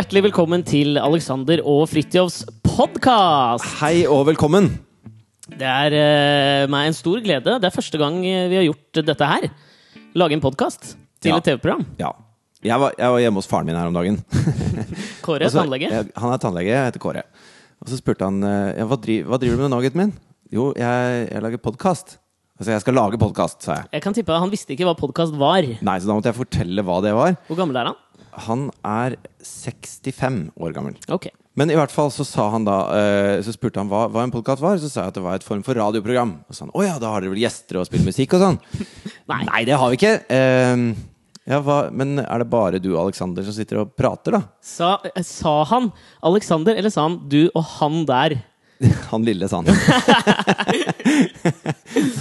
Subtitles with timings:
[0.00, 3.66] Hjertelig, velkommen til Alexander og Fridtjofs podkast!
[3.82, 4.70] Hei og velkommen.
[5.52, 7.58] Det er uh, meg en stor glede.
[7.60, 9.44] Det er første gang eh, vi har gjort dette her.
[10.16, 11.36] Lage en podkast til Ja.
[11.36, 11.84] et TV-program.
[12.00, 12.14] Ja.
[12.64, 14.16] Jeg var, jeg var hjemme hos faren min her om dagen.
[15.26, 15.92] Kåre, er tannlege.
[15.92, 17.26] jeg- Han er tannlege, jeg heter Kåre.
[17.84, 20.16] Og så spurte han eh, ja, hva, driver, hva driver du med nå, gutten min.
[20.48, 22.16] Jo, jeg, jeg lager podkast.
[22.56, 23.92] Altså, jeg skal lage podkast, sa jeg.
[23.98, 25.60] Jeg kan tippe Han visste ikke hva podkast var.
[25.64, 27.36] Nei, så da måtte jeg fortelle hva det var.
[27.52, 28.00] Hvor gammel er han?
[28.46, 30.96] Han er 65 år gammel.
[31.08, 31.30] Okay.
[31.58, 34.30] Men i hvert fall så sa han da eh, Så spurte han hva, hva en
[34.32, 34.78] podkast var.
[34.80, 36.36] Så sa jeg at det var et form for radioprogram.
[36.46, 38.44] Og så sa han å ja, da har dere vel gjester og spiller musikk og
[38.44, 38.58] sånn.
[39.32, 39.42] Nei.
[39.50, 40.14] Nei, det har vi ikke.
[40.30, 40.94] Uh,
[41.50, 44.42] ja, hva, men er det bare du og Alexander som sitter og prater, da?
[44.62, 45.90] Sa, eh, sa han
[46.30, 48.38] Alexander, eller sa han du og han der?
[49.10, 49.66] Han lille, sa han.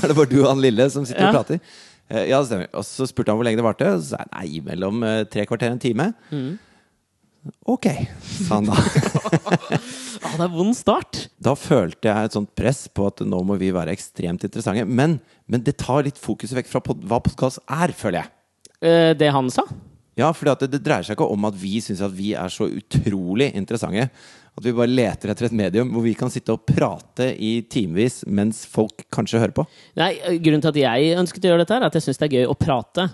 [0.02, 1.30] er det bare du og han lille som sitter Ja.
[1.30, 1.62] og prater?
[2.10, 2.72] Eh, ja, det stemmer.
[2.74, 3.92] Og så spurte han hvor lenge det varte.
[3.94, 6.10] Og så sa jeg nei, mellom eh, tre kvarter og en time.
[6.34, 6.58] Mm.
[7.72, 7.86] Ok,
[8.20, 8.76] sa han da.
[10.26, 11.22] ah, det er vond start.
[11.40, 14.84] Da følte jeg et sånt press på at nå må vi være ekstremt interessante.
[14.86, 18.34] Men, men det tar litt fokuset vekk fra pod hva podkast er, føler jeg.
[18.80, 19.66] Eh, det han sa?
[20.20, 22.68] Ja, for det, det dreier seg ikke om at vi syns at vi er så
[22.68, 24.10] utrolig interessante.
[24.58, 28.24] At vi bare leter etter et medium hvor vi kan sitte og prate i timevis
[28.28, 29.66] mens folk kanskje hører på.
[30.00, 32.36] Nei, Grunnen til at jeg ønsket å gjøre dette, er at jeg syns det er
[32.42, 33.10] gøy å prate.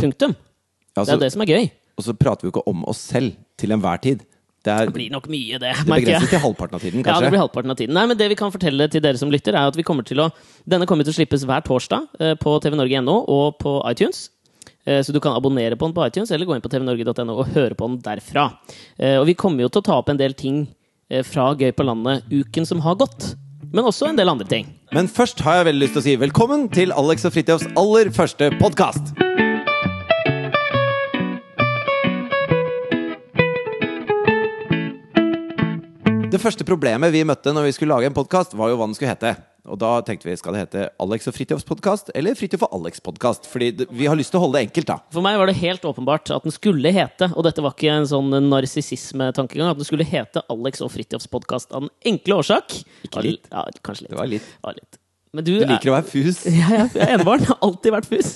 [0.00, 0.32] Punktum.
[0.36, 1.66] Det Altså, er det som er gøy.
[1.98, 4.24] og så prater vi jo ikke om oss selv til enhver tid.
[4.66, 5.74] Det, er, Det blir nok mye, det.
[5.78, 7.12] det begrenses til halvparten av tiden, kanskje?
[7.20, 7.94] Ja, det blir halvparten av tiden.
[7.94, 10.18] Nei, men det vi kan fortelle til dere som lytter, er at vi kommer til
[10.24, 10.30] å
[10.66, 14.24] Denne kommer til å slippes hver torsdag eh, på tvnorge.no og på iTunes.
[14.86, 17.48] Eh, Så du kan abonnere på den på iTunes, eller gå inn på tvnorge.no og
[17.54, 18.52] høre på den derfra.
[18.98, 20.66] Eh, Og vi kommer jo til å ta opp en del ting
[21.10, 23.34] eh, fra Gøy på landet uken som har gått.
[23.72, 24.66] Men også en del andre ting.
[24.94, 28.10] Men først har jeg veldig lyst til å si velkommen til Alex og Fridtjofs aller
[28.14, 29.12] første podkast.
[36.36, 38.96] Det første problemet vi møtte når vi skulle lage en podkast, var jo hva den
[38.96, 39.30] skulle hete.
[39.72, 43.00] Og da tenkte vi skal det hete Alex og Fridtjofs podkast eller Fridtjof og Alex
[43.00, 43.48] podkast.
[43.48, 44.98] Fordi vi har lyst til å holde det enkelt, da.
[45.16, 48.10] For meg var det helt åpenbart at den skulle hete, og dette var ikke en
[48.10, 53.24] sånn narsissismetankegang, at den skulle hete Alex og Fridtjofs podkast av den enkle årsak Ikke
[53.24, 53.48] litt.
[53.48, 54.12] Ja, kanskje litt.
[54.12, 54.52] Det var litt.
[54.58, 55.00] Det var litt.
[55.36, 56.44] Men du, Du liker å være fus.
[56.56, 57.44] Ja, ja, jeg er enebarn.
[57.48, 58.30] Har alltid vært fus.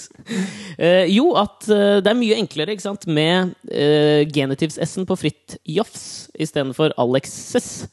[0.77, 3.09] Uh, jo, at uh, det er mye enklere ikke sant?
[3.09, 6.05] med uh, genitivs-s-en på Fridtjofs
[6.41, 7.88] istedenfor Alexes.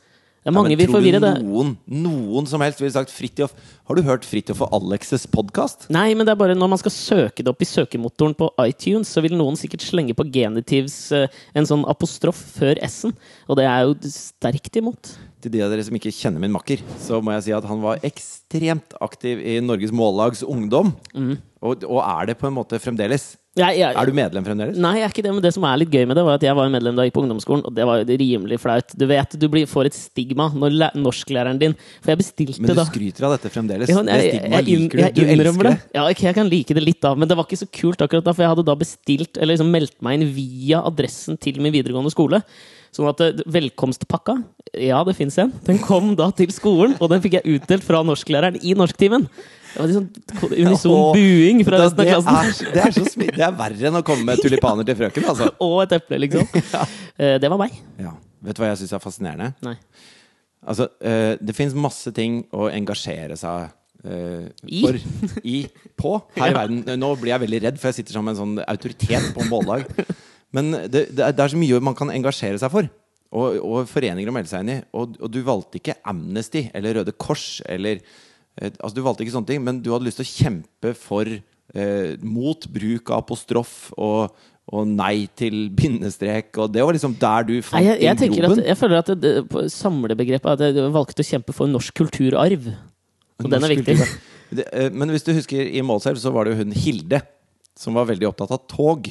[0.47, 1.31] Det er mange Men vil forvirre det.
[1.43, 3.51] Noen, noen som helst ville sagt Fridtjof
[3.89, 5.89] Har du hørt Fridtjof og Alexes podkast?
[5.91, 9.11] Nei, men det er bare når man skal søke det opp i søkemotoren på iTunes,
[9.11, 13.11] så vil noen sikkert slenge på genitivs eh, en sånn apostrof før s-en.
[13.51, 15.11] Og det er jo sterkt imot.
[15.37, 17.81] Til de av dere som ikke kjenner min makker, så må jeg si at han
[17.83, 20.95] var ekstremt aktiv i Norges Mållags Ungdom.
[21.61, 23.35] Og, og er det på en måte fremdeles.
[23.57, 24.75] Jeg, jeg, Er du medlem fremdeles?
[24.81, 26.43] Nei, jeg er ikke det, men det som er litt gøy med det, var at
[26.45, 28.93] jeg var medlem da jeg gikk på ungdomsskolen, og det var rimelig flaut.
[28.97, 31.73] Du vet, du blir, får et stigma når læ- norsklæreren din
[32.05, 33.89] For jeg bestilte Men du da skryter av dette fremdeles.
[33.93, 35.21] Ja, jeg, det stigmaet liker du.
[35.21, 35.75] Du elsker det.
[35.97, 38.25] Ja, okay, jeg kan like det litt, da, men det var ikke så kult akkurat
[38.29, 41.73] da, for jeg hadde da bestilt, eller liksom meldt meg inn via adressen til min
[41.77, 42.41] videregående skole.
[42.93, 44.37] Sånn at eh, velkomstpakka,
[44.73, 48.01] ja, det fins en, den kom da til skolen, og den fikk jeg utdelt fra
[48.05, 49.27] norsklæreren i norsktimen.
[49.77, 50.07] Det var liksom
[50.57, 52.37] unison ja, buing fra resten av klassen.
[52.41, 55.49] er, det, er så det er verre enn å komme med tulipaner til frøken, altså.
[55.67, 56.47] Og et eple, liksom.
[57.17, 57.73] Eh, Det var meg.
[57.97, 58.11] Ja.
[58.45, 59.47] Vet du hva jeg syns er fascinerende?
[59.65, 59.73] Nei.
[60.69, 63.71] Altså, eh, det fins masse ting å engasjere seg
[64.05, 64.83] eh, I?
[64.83, 64.99] for
[65.41, 65.55] i
[65.97, 66.83] på her i verden.
[67.01, 69.89] Nå blir jeg veldig redd, for jeg sitter som en sånn autoritet på en mållag.
[70.53, 72.89] Men det, det, er, det er så mye man kan engasjere seg for.
[73.35, 74.79] Og, og foreninger å melde seg inn i.
[74.95, 79.35] Og, og du valgte ikke Amnesty eller Røde Kors eller eh, Altså, du valgte ikke
[79.35, 83.75] sånne ting, men du hadde lyst til å kjempe for eh, mot bruk av apostrof
[83.97, 84.31] og,
[84.71, 88.63] og nei til bindestrek, og det var liksom der du fant Nei, jeg, jeg, at,
[88.71, 92.71] jeg føler at det, det, samlebegrepet at jeg valgte å kjempe for norsk kulturarv.
[93.37, 93.95] Og den er viktig.
[94.47, 97.21] Det, eh, men hvis du husker i Målselv, så var det jo hun Hilde
[97.77, 99.09] som var veldig opptatt av tog.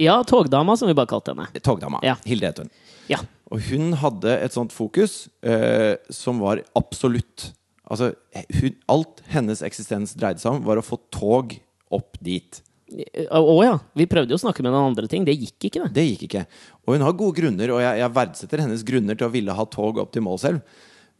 [0.00, 1.46] Ja, togdama, som vi bare kalte henne.
[1.60, 2.00] Togdama.
[2.02, 2.16] Ja.
[2.24, 2.72] Hilde het hun.
[3.10, 3.20] Ja.
[3.50, 7.50] Og hun hadde et sånt fokus eh, som var absolutt.
[7.90, 8.12] Altså,
[8.60, 11.56] hun, alt hennes eksistens dreide seg om, var å få tog
[11.90, 12.60] opp dit.
[13.30, 13.74] Å ja.
[13.98, 15.26] Vi prøvde jo å snakke med noen andre ting.
[15.26, 15.90] Det gikk ikke, det.
[15.98, 16.44] Det gikk ikke.
[16.86, 19.66] Og hun har gode grunner, og jeg, jeg verdsetter hennes grunner til å ville ha
[19.70, 20.62] tog opp til Målselv.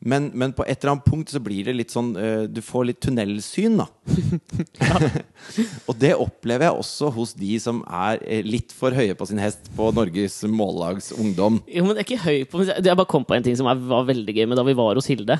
[0.01, 2.87] Men, men på et eller annet punkt så blir det litt sånn uh, Du får
[2.89, 3.87] litt tunnelsyn, da.
[5.89, 9.43] og det opplever jeg også hos de som er eh, litt for høye på sin
[9.43, 11.61] hest på Norges Mållags Ungdom.
[11.69, 13.81] Jo, men jeg er ikke høy på Jeg bare kom på en ting som var
[13.91, 15.37] var veldig gøy med da vi var hos Hilde.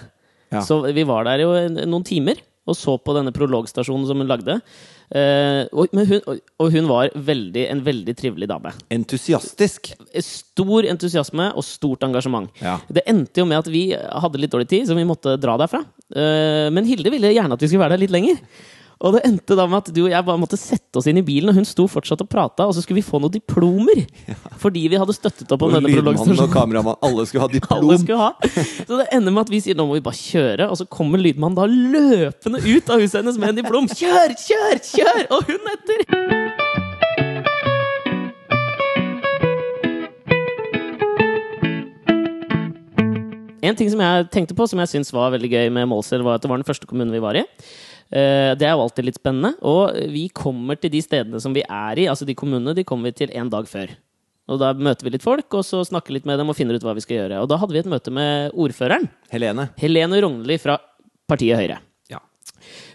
[0.51, 0.61] Ja.
[0.67, 1.53] Så vi var der jo
[1.87, 2.41] noen timer.
[2.69, 4.61] og så på denne prologstasjonen som hun lagde.
[5.11, 8.71] Eh, og, men hun, og- hun var veldig, en veldig trivelig dame.
[8.95, 9.93] Entusiastisk.
[10.23, 12.51] Stor entusiasme og stort engasjement.
[12.63, 12.77] Ja.
[12.89, 15.83] Det endte jo med at vi hadde litt dårlig tid, så vi måtte dra derfra.
[16.15, 18.39] Eh, men Hilde ville gjerne at vi skulle være der litt lenger.
[19.01, 21.25] Og det endte da med at du og jeg bare måtte sette oss inn i
[21.25, 24.03] bilen, og hun sto fortsatt og prata, og så skulle vi få noen diplomer!
[24.61, 26.43] Fordi vi hadde støttet opp om denne prologstasjonen.
[26.45, 28.35] og kameramann, alle skulle ha Alle skulle ha.
[28.85, 31.23] Så det ender med at vi sier nå må vi bare kjøre, og så kommer
[31.23, 33.89] lydmannen da løpende ut av huset hennes med en diplom.
[33.89, 35.23] Kjør, kjør, kjør!
[35.33, 36.05] Og hun etter!
[43.65, 46.37] En ting som jeg tenkte på, som jeg syns var veldig gøy med Målselv, var
[46.37, 47.45] at det var den første kommunen vi var i.
[48.13, 49.55] Eh, Det er jo alltid litt spennende.
[49.63, 53.11] Og vi kommer til de stedene som vi er i, altså de kommunene, de kommer
[53.13, 53.93] vi til en dag før.
[54.51, 56.83] Og da møter vi litt folk, og så snakker litt med dem og finner ut
[56.83, 57.43] hva vi skal gjøre.
[57.45, 59.69] Og da hadde vi et møte med ordføreren, Helene.
[59.79, 60.75] Helene Rognli fra
[61.31, 61.77] partiet Høyre.
[62.11, 62.19] Ja.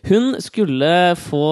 [0.10, 1.44] Hun skulle få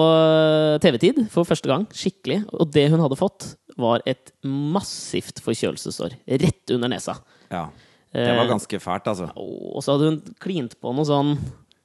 [0.84, 2.42] TV-tid for første gang, skikkelig.
[2.52, 6.12] Og det hun hadde fått, var et massivt forkjølelsesår
[6.44, 7.16] rett under nesa.
[7.50, 7.70] ja.
[8.14, 9.24] Det var ganske fælt, altså.
[9.34, 11.32] Og så hadde hun klint på noe sånn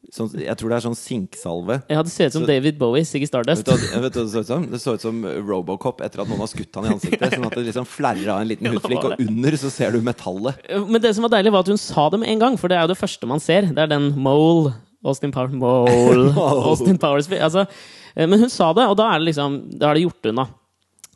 [0.10, 1.76] Sånn, jeg tror det er sånn sinksalve.
[1.92, 3.66] Ja, det ser ut som Så- David Bowie, Siggy Vet Stardust.
[3.66, 4.66] du, vet du det så ut som?
[4.72, 7.36] Det så ut som Robocop etter at noen har skutt han i ansiktet.
[7.36, 10.56] Sånn at det liksom flerrer av en liten hudflikk, og under så ser du metallet.
[10.90, 12.78] Men det som var deilig, var at hun sa det med en gang, for det
[12.80, 13.70] er jo det første man ser.
[13.70, 14.74] Det er den Mole.
[15.06, 16.34] Austin Powers Mole.
[16.36, 17.68] Austin Powers altså,
[18.18, 20.48] eh, Men hun sa det, og da er det liksom Da er det gjort unna.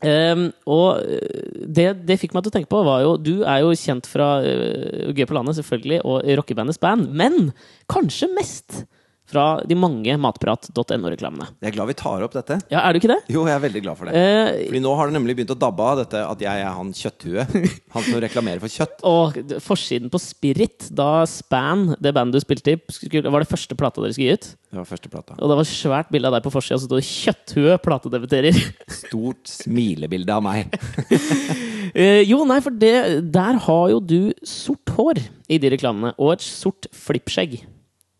[0.04, 3.62] Um, og eh, det, det fikk meg til å tenke på, var jo Du er
[3.62, 7.54] jo kjent fra uh, Gøy på landet, selvfølgelig, og rockebandet Span, men
[7.88, 8.82] kanskje mest
[9.30, 11.46] fra de mange matprat.no-reklamene.
[11.62, 12.58] Jeg er glad vi tar opp dette.
[12.72, 13.20] Ja, er du ikke det?
[13.32, 14.20] Jo, jeg er veldig glad for det.
[14.20, 16.92] Eh, Fordi nå har det nemlig begynt å dabbe av dette at jeg er han
[16.94, 17.56] kjøtthuet.
[17.94, 19.00] Han som reklamerer for kjøtt.
[19.14, 23.78] Og forsiden på Spirit, da Span, det bandet du spilte i, skulle, var det første
[23.80, 24.50] plata dere skulle gi ut.
[24.74, 25.36] Det var første plata.
[25.38, 28.58] Og det var svært bilde av deg på forsida, så sto det 'Kjøtthue platedebuterer'.
[29.04, 30.68] Stort smilebilde av meg.
[31.94, 36.32] Eh, jo, nei, for det, der har jo du sort hår i de reklamene, og
[36.32, 37.60] et sort flippskjegg.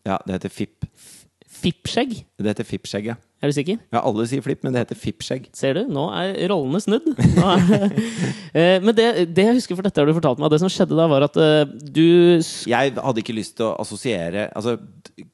[0.05, 0.85] Ja, det heter fipp.
[1.55, 2.11] Fippskjegg?
[2.41, 3.15] Det heter fippskjegg, ja.
[3.43, 3.77] Er du sikker?
[3.93, 3.99] ja.
[4.01, 5.49] Alle sier flipp, men det heter fippskjegg.
[5.55, 5.81] Ser du?
[5.93, 7.07] Nå er rollene snudd.
[7.15, 7.95] Er,
[8.55, 9.05] Eh, men det,
[9.35, 11.35] det jeg husker, for dette har du fortalt meg, det som skjedde da, var at
[11.43, 12.39] eh, du
[12.71, 14.77] Jeg hadde ikke lyst til å assosiere Altså,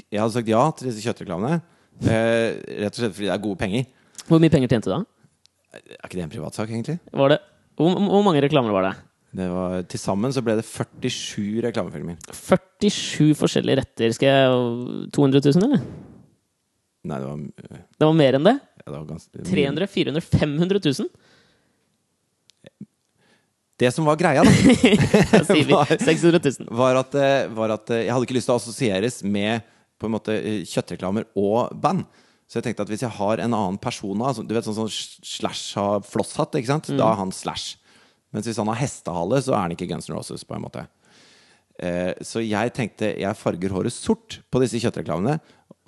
[0.09, 1.59] jeg hadde sagt ja til disse kjøttreklamene.
[2.01, 3.85] Eh, rett og slett fordi det er gode penger.
[4.25, 4.99] Hvor mye penger tjente du da?
[5.77, 6.97] Er ikke det en privatsak, egentlig?
[7.13, 7.39] Var det,
[7.77, 8.93] hvor, hvor mange reklamer var det?
[9.37, 12.17] Det var, til sammen så ble det 47 reklamefilmer.
[12.35, 14.17] 47 forskjellige retter.
[14.17, 15.85] Skal jeg 200 000, eller?
[17.03, 18.55] Nei, det var, øh, Det var mer enn det.
[18.61, 21.09] ja, det var ganske 300 400 500 000.
[23.81, 24.51] Det som var greia, da,
[25.31, 26.67] Da sier vi Var- 600 000.
[26.77, 29.63] var at, eh, var at eh, jeg hadde ikke lyst til å assosieres med
[30.01, 32.05] på en måte eh, kjøttreklamer og band.
[32.45, 34.89] Så jeg tenkte at hvis jeg har en annen person altså, Du vet sånn som
[34.91, 36.89] Slash har flosshatt, ikke sant?
[36.99, 37.77] Da er han Slash.
[38.35, 40.83] Mens hvis han har hestehale, så er han ikke Guns N' Roses, på en måte.
[41.81, 45.39] Eh, så jeg tenkte jeg farger håret sort på disse kjøttreklamene.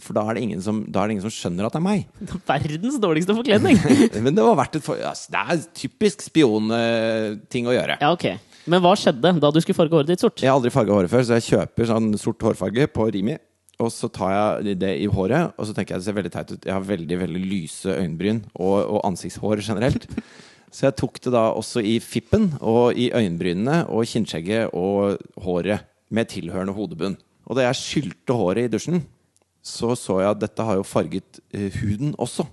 [0.02, 1.86] For da er, det ingen som, da er det ingen som skjønner at det er
[1.86, 2.08] meg.
[2.50, 3.78] Verdens dårligste forkledning!
[4.26, 5.00] Men det var verdt et for...
[5.00, 8.00] Altså, det er typisk spionting å gjøre.
[8.02, 8.32] Ja, ok.
[8.70, 10.42] Men hva skjedde da du skulle farge håret ditt sort?
[10.42, 13.36] Jeg har aldri farga håret før, så jeg kjøper sånn sort hårfarge på Rimi.
[13.84, 16.54] Og så tar jeg det i håret, og så tenker jeg det ser veldig teit
[16.54, 16.66] ut.
[16.70, 20.08] Jeg har veldig veldig lyse øyenbryn og, og ansiktshår generelt.
[20.74, 25.86] Så jeg tok det da også i fippen og i øyenbrynene og kinnskjegget og håret
[26.14, 27.18] med tilhørende hodebunn.
[27.46, 29.04] Og da jeg skylte håret i dusjen,
[29.64, 32.48] så så jeg at dette har jo farget eh, huden også.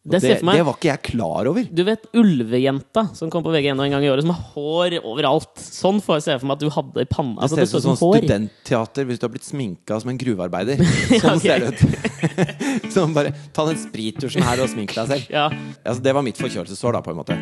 [0.00, 1.66] Det det, det var ikke jeg klar over.
[1.68, 5.50] Du vet Ulvejenta som kom på VG1 en gang i året, som har hår overalt.
[5.60, 7.36] Sånn får jeg se for meg at du hadde i panna.
[7.36, 10.20] Altså, det det ser ut som som studentteater hvis du har blitt sminka som en
[10.22, 10.80] gruvearbeider.
[11.20, 11.82] Sånn ser det ut.
[12.94, 15.28] sånn bare Ta den sprittusjen her og smink deg selv.
[15.28, 15.50] Ja.
[15.84, 17.36] Altså, det var mitt forkjølelsessår, da, på en måte.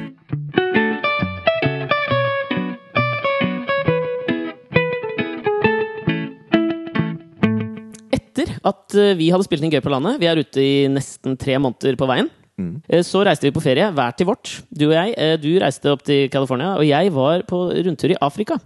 [8.18, 11.38] Etter at eh, vi hadde spilt inn Gøy på landet, vi er ute i nesten
[11.38, 14.62] tre måneder på veien, eh, så reiste vi på ferie, hver til vårt.
[14.74, 15.14] Du og jeg.
[15.16, 18.58] eh, Du reiste opp til California, og jeg var på rundtur i Afrika.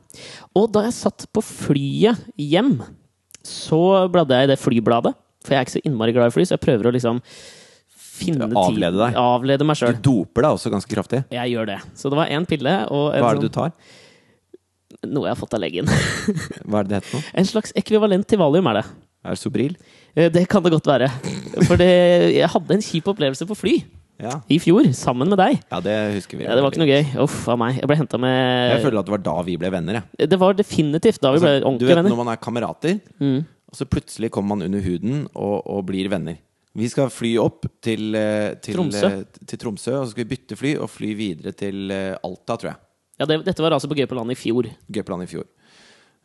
[0.56, 2.78] Og da jeg satt på flyet hjem,
[3.44, 5.14] så bladde jeg i det flybladet.
[5.42, 7.18] For jeg er ikke så innmari glad i fly, så jeg prøver å liksom
[7.96, 9.16] finne tid- Avlede deg.
[9.18, 11.24] Avlede meg Du doper deg også ganske kraftig.
[11.34, 11.80] Jeg gjør det.
[11.98, 13.72] Så det var én pille og en Hva er det du sånn, tar?
[15.08, 15.86] noe jeg har fått av legen.
[16.68, 17.22] Hva er det det heter nå?
[17.42, 18.84] en slags ekvivalent til valium er det.
[19.24, 19.76] Er det Sobril?
[20.16, 21.08] Eh, Det kan det godt være.
[21.66, 21.88] For det,
[22.36, 23.74] jeg hadde en kjip opplevelse på fly
[24.22, 24.36] Ja.
[24.48, 25.58] i fjor, sammen med deg.
[25.72, 26.44] ja, det husker vi.
[26.44, 27.22] Ja, det var ikke noe gøy.
[27.24, 27.78] Uff a meg.
[27.80, 30.02] Jeg ble henta Jeg føler at det var da vi ble venner.
[30.18, 30.28] Jeg.
[30.28, 32.10] Det var definitivt da vi ble Altså, du vet venner.
[32.10, 33.44] når man er kamerater, Mm.
[33.72, 36.36] og så plutselig kommer man under huden og, og blir venner.
[36.74, 39.04] Vi skal fly opp til, eh, til, Tromsø.
[39.06, 42.70] eh, til Tromsø, og så skal vi bytte fly og fly videre til Alta, tror
[42.70, 42.76] jeg.
[43.20, 44.64] Ja, det, dette var altså på Gøy på landet i fjor.
[44.90, 45.44] G-plan i fjor.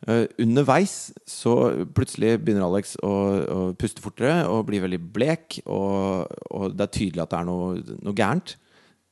[0.06, 1.56] Eh, underveis så
[1.90, 3.10] plutselig begynner Alex å,
[3.50, 7.48] å puste fortere og bli veldig blek, og, og det er tydelig at det er
[7.50, 8.54] noe, noe gærent.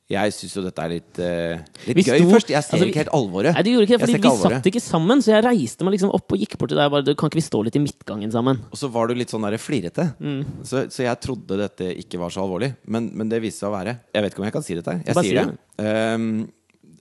[0.07, 2.51] Jeg syns jo dette er litt, uh, litt gøy sto- først.
[2.53, 3.51] Jeg ser altså, ikke helt alvoret.
[3.57, 4.53] Nei, du gjorde ikke det, fordi ikke vi alvoret.
[4.55, 5.23] satt ikke sammen.
[5.25, 7.41] Så jeg reiste meg liksom opp og gikk bort til deg bare du, Kan ikke
[7.41, 8.61] vi stå litt i midtgangen sammen?
[8.71, 10.05] Og så var du litt sånn der flirete.
[10.23, 10.39] Mm.
[10.63, 12.71] Så, så jeg trodde dette ikke var så alvorlig.
[12.87, 13.97] Men, men det viste seg å være.
[14.15, 14.95] Jeg vet ikke om jeg kan si dette.
[15.03, 15.59] Jeg Bare sier det.
[15.83, 16.31] Ehm,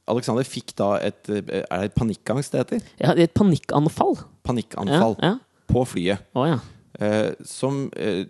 [0.08, 2.86] Alexander fikk da et eh, Er det panikkangst det heter?
[3.02, 4.16] Ja, et panikkanfall.
[4.46, 5.36] Panikkanfall Ja, ja.
[5.66, 6.22] på flyet.
[6.34, 6.58] Oh, ja.
[7.00, 8.26] eh, som, eh,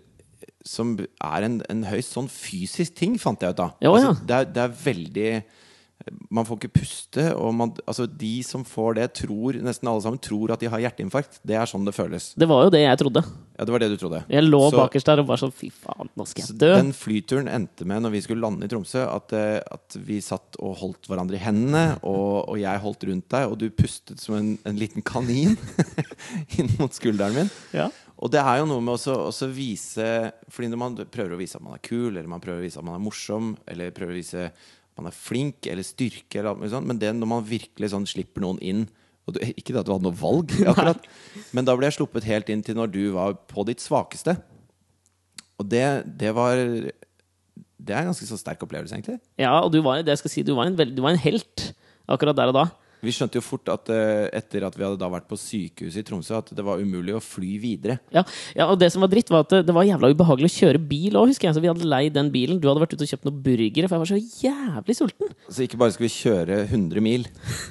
[0.65, 3.69] som er en, en høyst sånn fysisk ting, fant jeg ut ja.
[3.91, 5.29] Altså, det, er, det er veldig
[6.29, 7.23] Man får ikke puste.
[7.35, 10.83] Og man, altså, de som får det, tror nesten alle sammen tror at de har
[10.83, 11.39] hjerteinfarkt.
[11.47, 12.29] Det er sånn det føles.
[12.37, 13.23] Det var jo det jeg trodde.
[13.57, 14.21] Ja, det var det du trodde.
[14.29, 16.71] Jeg lå Så- bakerst der og var sånn Fy faen, nå skal jeg dø.
[16.77, 20.59] Den flyturen endte med, når vi skulle lande i Tromsø, at, eh, at vi satt
[20.61, 24.35] og holdt hverandre i hendene, og, og jeg holdt rundt deg, og du pustet som
[24.37, 25.57] en, en liten kanin
[26.59, 27.49] inn mot skulderen min.
[27.73, 27.89] Ja.
[28.17, 31.59] Og det er jo noe med også, også vise Fordi når man prøver å vise
[31.59, 34.15] at man er kul, eller man prøver å vise at man er morsom, eller prøver
[34.15, 34.47] å vise
[34.97, 38.07] man er flink, eller styrke, eller alt mulig sånt, men det når man virkelig sånn
[38.09, 38.87] slipper noen inn
[39.27, 41.07] du, Ikke at du hadde noe valg, akkurat,
[41.51, 44.37] men da ble jeg sluppet helt inn til når du var på ditt svakeste.
[45.59, 45.83] Og det,
[46.21, 49.17] det var Det er en ganske så sterk opplevelse, egentlig.
[49.35, 51.19] Ja, og du var, det jeg skal si, du var, en, veld, du var en
[51.25, 51.71] helt
[52.07, 52.65] akkurat der og da.
[53.05, 56.05] Vi skjønte jo fort at eh, etter at vi hadde da vært på sykehuset i
[56.07, 57.99] Tromsø, at det var umulig å fly videre.
[58.13, 58.23] Ja,
[58.57, 61.19] ja, og det som var dritt, var at det, var jævla ubehagelig å kjøre bil
[61.19, 61.57] òg, husker jeg.
[61.57, 62.61] Så vi hadde leid den bilen.
[62.61, 65.33] Du hadde vært ute og kjøpt noen burgere, for jeg var så jævlig sulten.
[65.45, 67.27] Så ikke bare skal vi kjøre 100 mil,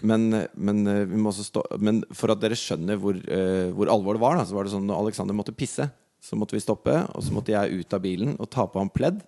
[0.06, 3.90] men, men, eh, vi må også stå, men for at dere skjønner hvor, eh, hvor
[3.92, 5.88] alvor det var, da, så var det sånn når Alexander måtte pisse,
[6.22, 8.90] så måtte vi stoppe, og så måtte jeg ut av bilen og ta på ham
[8.94, 9.24] pledd.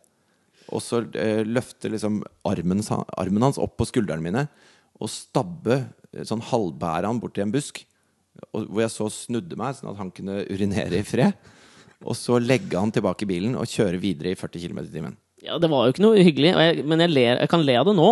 [0.69, 1.01] Og så
[1.49, 2.83] løfte liksom armen,
[3.17, 4.43] armen hans opp på skuldrene mine
[4.99, 5.79] og stabbe
[6.13, 7.85] eh, sånn halvbære han borti en busk.
[8.53, 11.35] Og, hvor jeg så snudde meg, sånn at han kunne urinere i fred.
[12.07, 15.17] Og så legge han tilbake i bilen og kjøre videre i 40 km i timen.
[15.43, 17.87] Ja, det var jo ikke noe hyggelig, jeg, men jeg, ler, jeg kan le av
[17.89, 18.11] det nå.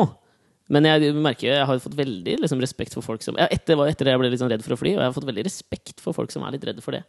[0.72, 4.08] Men jeg merker jeg har fått veldig liksom, respekt for folk som ja, etter, etter
[4.08, 6.16] det jeg ble sånn redd for å fly, og jeg har fått veldig respekt for
[6.16, 7.04] folk som er litt redde for det.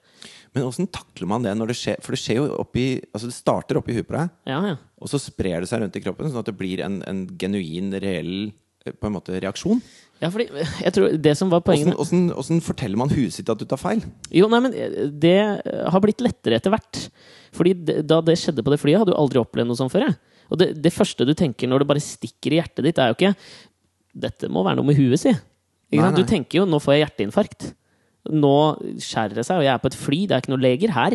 [0.53, 1.97] Men åssen takler man det når det skjer?
[2.05, 4.35] For det skjer jo oppi Altså det starter oppi huet på deg.
[4.49, 4.75] Ja, ja.
[5.01, 7.89] Og så sprer det seg rundt i kroppen, sånn at det blir en, en genuin,
[8.03, 8.51] reell
[8.95, 9.81] på en måte reaksjon.
[10.21, 10.47] Ja, fordi
[10.81, 14.01] jeg tror det som var poenget Åssen- forteller man huet sitt at du tar feil?
[14.33, 17.03] Jo, nei, men eh, det har blitt lettere etter hvert.
[17.53, 20.07] Fordi det, da det skjedde på det flyet, hadde du aldri opplevd noe sånt før.
[20.09, 20.17] Jeg.
[20.49, 23.17] Og det, det første du tenker når det bare stikker i hjertet ditt, er jo
[23.19, 23.35] ikke
[24.17, 25.29] Dette må være noe med huet, si.
[25.93, 27.67] Du tenker jo 'nå får jeg hjerteinfarkt'.
[28.33, 28.53] Nå
[28.97, 30.19] skjærer det seg, og jeg er på et fly.
[30.25, 31.13] Det er ikke noen leger her.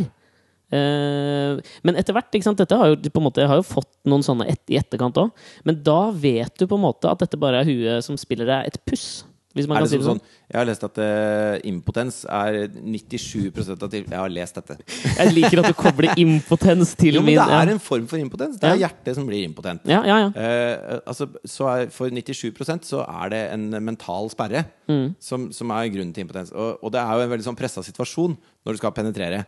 [0.72, 2.60] Eh, men etter hvert ikke sant?
[2.62, 5.34] Dette har jo, måte, jeg har jo fått noen sånne et, i etterkant òg.
[5.68, 8.72] Men da vet du på en måte at dette bare er huet som spiller deg
[8.72, 9.22] et puss.
[9.52, 10.16] Hvis man Er kan si det sånn.
[10.16, 14.78] sånn, jeg har lest at uh, impotens er 97 av til Jeg har lest dette.
[15.18, 18.16] Jeg liker at du kobler impotens til Jo, men min det er en form for
[18.16, 18.56] impotens.
[18.56, 18.86] Det er Ja.
[18.88, 19.84] hjertet som blir impotent.
[19.84, 20.30] Ja, ja, ja.
[20.32, 25.14] Eh, altså, så er, for 97% så er det en mental sperre Mm.
[25.20, 26.50] som, som er grunnen til impotens.
[26.56, 29.44] Og, og det er jo en veldig sånn pressa situasjon når du skal penetrere.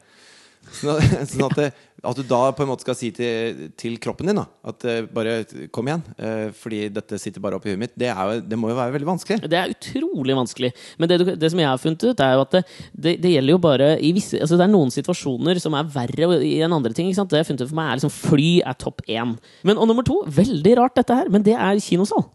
[0.80, 4.38] Sånn at, sånn at, du da på en måte skal si til, til kroppen din
[4.38, 5.36] da, at eh, bare
[5.72, 8.72] kom igjen, eh, fordi dette sitter bare oppi huet mitt, det, er jo, det må
[8.72, 9.38] jo være veldig vanskelig.
[9.48, 10.72] Det er utrolig vanskelig.
[11.00, 13.62] Men det, det som jeg har funnet ut, er jo at det, det, gjelder jo
[13.62, 17.10] bare i visse altså Det er noen situasjoner som er verre i enn andre ting.
[17.12, 19.36] Det jeg har funnet ut for meg er liksom Fly er topp én.
[19.66, 22.26] Men og nummer to, veldig rart dette her, men det er kinosal.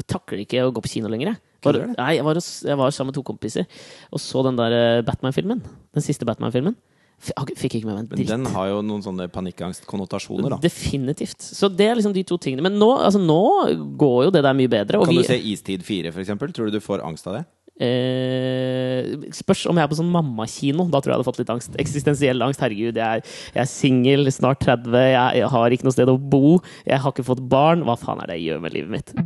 [0.00, 1.34] Jeg takler ikke å gå på kino lenger.
[1.34, 1.44] Jeg.
[1.60, 3.66] Var, nei, jeg, var, jeg var sammen med to kompiser
[4.08, 5.60] og så den der eh, Batman-filmen.
[5.92, 6.76] Den siste Batman-filmen.
[7.20, 8.22] Fikk ikke med meg en dritt.
[8.22, 10.58] Men den har jo noen sånne panikkangstkonnotasjoner, da.
[10.64, 11.36] Definitivt.
[11.44, 12.64] Så det er liksom de to tingene.
[12.64, 13.40] Men nå, altså, nå
[14.00, 15.02] går jo det der mye bedre.
[15.04, 16.54] Kan vi, du se Istid 4, for eksempel?
[16.56, 17.44] Tror du du får angst av det?
[17.80, 20.88] Eh, spørs om jeg er på sånn mammakino.
[20.88, 21.76] Da tror jeg jeg hadde fått litt angst.
[21.80, 22.64] Eksistensiell angst.
[22.64, 26.16] Herregud, jeg er, jeg er singel, snart 30, jeg, jeg har ikke noe sted å
[26.20, 26.58] bo.
[26.88, 27.84] Jeg har ikke fått barn.
[27.88, 29.16] Hva faen er det jeg gjør med livet mitt?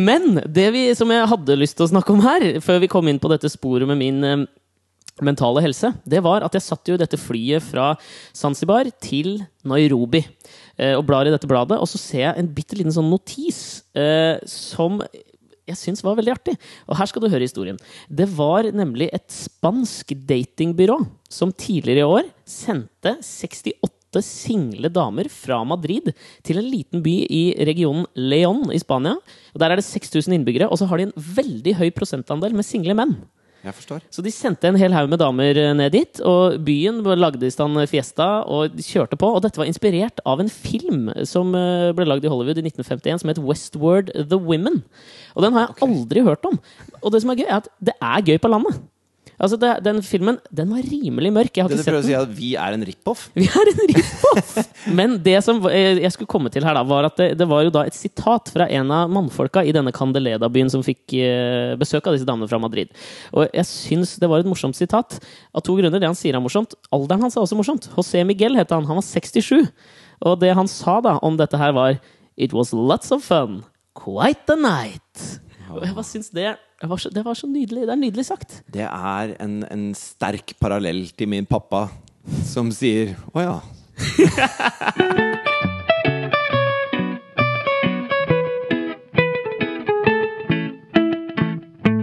[0.00, 3.08] Men det vi, som jeg hadde lyst til å snakke om her, før vi kom
[3.10, 4.44] inn på dette sporet med min eh,
[5.24, 7.92] mentale helse, det var at jeg satt jo i dette flyet fra
[8.36, 12.78] Zanzibar til Nairobi eh, og blar i dette bladet, og så ser jeg en bitte
[12.78, 15.00] liten sånn notis eh, som
[15.70, 16.56] jeg syns var veldig artig.
[16.88, 17.78] Og her skal du høre historien.
[18.08, 20.98] Det var nemlig et spansk datingbyrå
[21.30, 26.10] som tidligere i år sendte 68 åtte single damer fra Madrid
[26.42, 29.16] til en liten by i regionen León i Spania.
[29.54, 32.96] Der er det 6000 innbyggere, og så har de en veldig høy prosentandel med single
[32.98, 33.20] menn.
[33.60, 34.00] Jeg forstår.
[34.08, 37.52] Så de sendte en hel haug med damer eh, ned dit, og byen lagde i
[37.52, 39.28] stand fiesta og kjørte på.
[39.36, 43.20] Og dette var inspirert av en film som eh, ble lagd i Hollywood i 1951
[43.20, 44.80] som het Westward The Women.
[45.36, 46.56] Og den har jeg aldri hørt om.
[47.02, 48.80] Og det som er gøy, er at det er gøy på landet.
[49.40, 51.54] Altså, det, Den filmen den var rimelig mørk.
[51.56, 53.22] Jeg har Det ikke du prøver å si at vi er en rip-off?
[53.38, 54.50] Vi er en rip-off!
[54.98, 57.64] Men det som eh, jeg skulle komme til her, da, var at det, det var
[57.64, 62.06] jo da et sitat fra en av mannfolka i denne Candeleda-byen som fikk eh, besøk
[62.06, 62.92] av disse damene fra Madrid.
[63.32, 65.18] Og jeg syns det var et morsomt sitat.
[65.56, 65.96] Av to grunner.
[66.00, 66.76] Det han sier er morsomt.
[66.92, 67.88] Alderen hans er også morsomt.
[67.96, 68.88] José Miguel het han.
[68.88, 69.70] Han var 67.
[70.28, 71.96] Og det han sa da om dette her, var
[72.36, 73.62] It was lots of fun.
[73.96, 75.40] Quite the night.
[75.70, 76.46] Og jeg bare syns det,
[76.82, 77.86] det, var så, det var så nydelig.
[77.86, 78.60] Det er nydelig sagt.
[78.74, 81.86] Det er en, en sterk parallell til min pappa,
[82.48, 83.58] som sier å ja.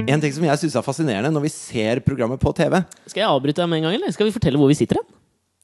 [0.07, 2.77] En ting som jeg syns er fascinerende når vi ser programmet på TV
[3.09, 5.09] Skal jeg avbryte deg med en gang, eller skal vi fortelle hvor vi sitter hen?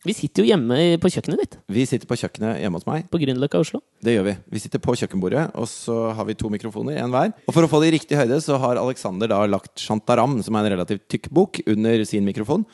[0.03, 3.05] Vi sitter jo hjemme på kjøkkenet ditt Vi sitter på kjøkkenet hjemme hos meg.
[3.09, 3.79] på Grünerløkka i Oslo.
[4.03, 4.33] Det gjør vi.
[4.51, 7.31] Vi sitter på kjøkkenbordet, og så har vi to mikrofoner, en hver.
[7.47, 10.55] Og for å få det i riktig høyde, så har Alexander da lagt Shantaram, som
[10.59, 12.65] er en relativt tykk bok, under sin mikrofon.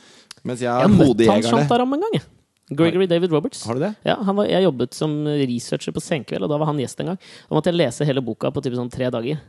[0.43, 1.51] Mens jeg Jeg har har møtt han hodejegerne.
[1.53, 2.17] Shantaram en gang.
[2.17, 2.25] jeg.
[2.71, 3.63] Gregory David Roberts.
[3.65, 3.95] Har du det?
[4.05, 7.13] Ja, han var, jeg jobbet som researcher på Senkveld, og da var han gjest en
[7.13, 7.17] gang.
[7.49, 9.39] Da måtte jeg lese hele boka på typ sånn tre dager.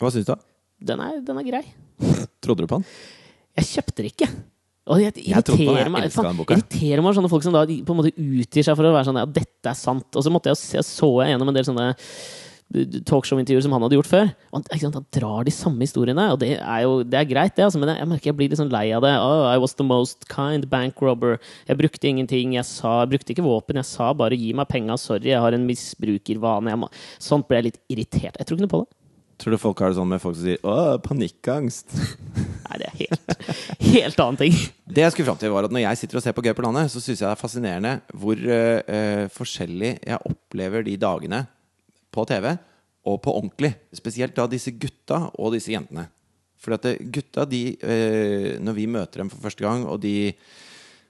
[0.00, 0.34] Hva syns du?
[0.80, 1.64] Den er, den er grei.
[2.44, 2.86] Trodde du på han?
[3.60, 4.28] Jeg kjøpte det ikke.
[4.90, 8.66] Og Jeg irriterer Jeg meg irriterer meg sånne folk som da på en måte utgir
[8.66, 10.08] seg for å være sånn Ja, dette er sant.
[10.16, 13.84] Og så måtte jeg se, så jeg gjennom en del sånne eh, talkshow-intervjuer som han
[13.86, 14.30] hadde gjort før.
[14.50, 17.66] Og han, drar de samme historiene, og det er jo det er greit, det.
[17.66, 19.14] Altså, men jeg, jeg merker jeg blir litt sånn lei av det.
[19.22, 21.38] Oh, I was the most kind bank robber.
[21.70, 22.56] Jeg brukte ingenting.
[22.58, 23.80] Jeg, sa, jeg brukte ikke våpen.
[23.82, 26.74] Jeg sa bare 'gi meg penga', sorry, jeg har en misbrukervane.
[26.74, 26.90] Jeg må.
[27.22, 28.38] Sånt ble jeg litt irritert.
[28.38, 28.96] Jeg tror ikke noe på det.
[29.40, 31.94] Tror du folk har det sånn med folk som sier 'Å, panikkangst'?
[32.70, 33.32] Nei, det er helt,
[33.96, 34.56] helt annen ting.
[34.86, 36.64] Det jeg skulle fram til var at Når jeg sitter og ser på Gøy på
[36.66, 41.42] landet, så syns jeg det er fascinerende hvor uh, eh, forskjellig jeg opplever de dagene
[42.14, 42.52] på TV
[43.10, 43.72] og på ordentlig.
[43.96, 46.06] Spesielt da disse gutta og disse jentene.
[46.60, 50.30] For at gutta, de, uh, når vi møter dem for første gang, og de,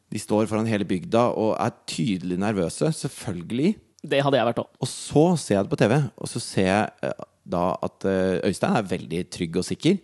[0.09, 3.75] de står foran hele bygda og er tydelig nervøse, selvfølgelig.
[4.01, 4.69] Det hadde jeg vært òg.
[4.81, 8.39] Og så ser jeg det på TV, og så ser jeg eh, da at eh,
[8.49, 9.99] Øystein er veldig trygg og sikker.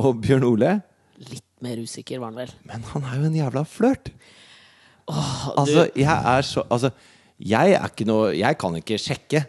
[0.00, 0.76] Og Bjørn Ole
[1.22, 2.52] Litt mer usikker var han vel.
[2.66, 4.12] Men han er jo en jævla flørt!
[5.10, 6.92] Åh, Altså, jeg er så Altså,
[7.42, 9.44] jeg er ikke noe Jeg kan ikke sjekke.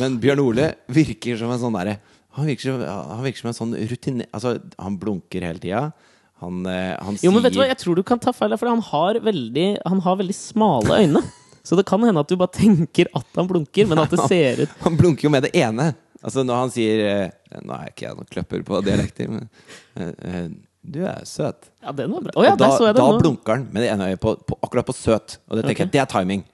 [0.00, 1.98] Men Bjørn Ole virker som en sånn derre
[2.34, 4.26] han, han virker som en sånn rutine...
[4.34, 5.84] Altså, han blunker hele tida.
[6.42, 8.66] Han, han sier Jo, men vet du hva, jeg tror du kan ta feil, for
[8.72, 11.22] han har veldig, han har veldig smale øyne.
[11.64, 14.64] Så det kan hende at du bare tenker at han blunker, men at det ser
[14.64, 15.92] ut Han blunker jo med det ene.
[16.24, 19.46] Altså Når han sier eh, Nå er ikke jeg noen kløpper på dialekter, men
[20.00, 20.48] eh, eh,
[20.80, 21.70] Du er søt.
[21.84, 22.34] Ja, den var bra.
[22.36, 23.20] Å ja, Og da, der så jeg da nå.
[23.22, 25.38] blunker han med det ene øyet på, på, akkurat på søt.
[25.48, 26.44] Og det tenker jeg, det er timing.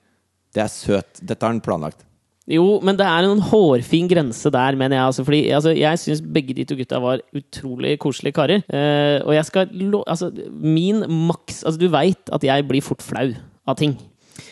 [0.54, 1.22] Det er søt.
[1.22, 2.04] Dette har han planlagt.
[2.50, 5.06] Jo, men det er en hårfin grense der, mener jeg.
[5.06, 8.64] Altså, fordi altså, jeg syns begge de to gutta var utrolig koselige karer.
[8.66, 13.04] Eh, og jeg skal lo Altså, min maks Altså, du veit at jeg blir fort
[13.06, 13.28] flau
[13.68, 13.94] av ting.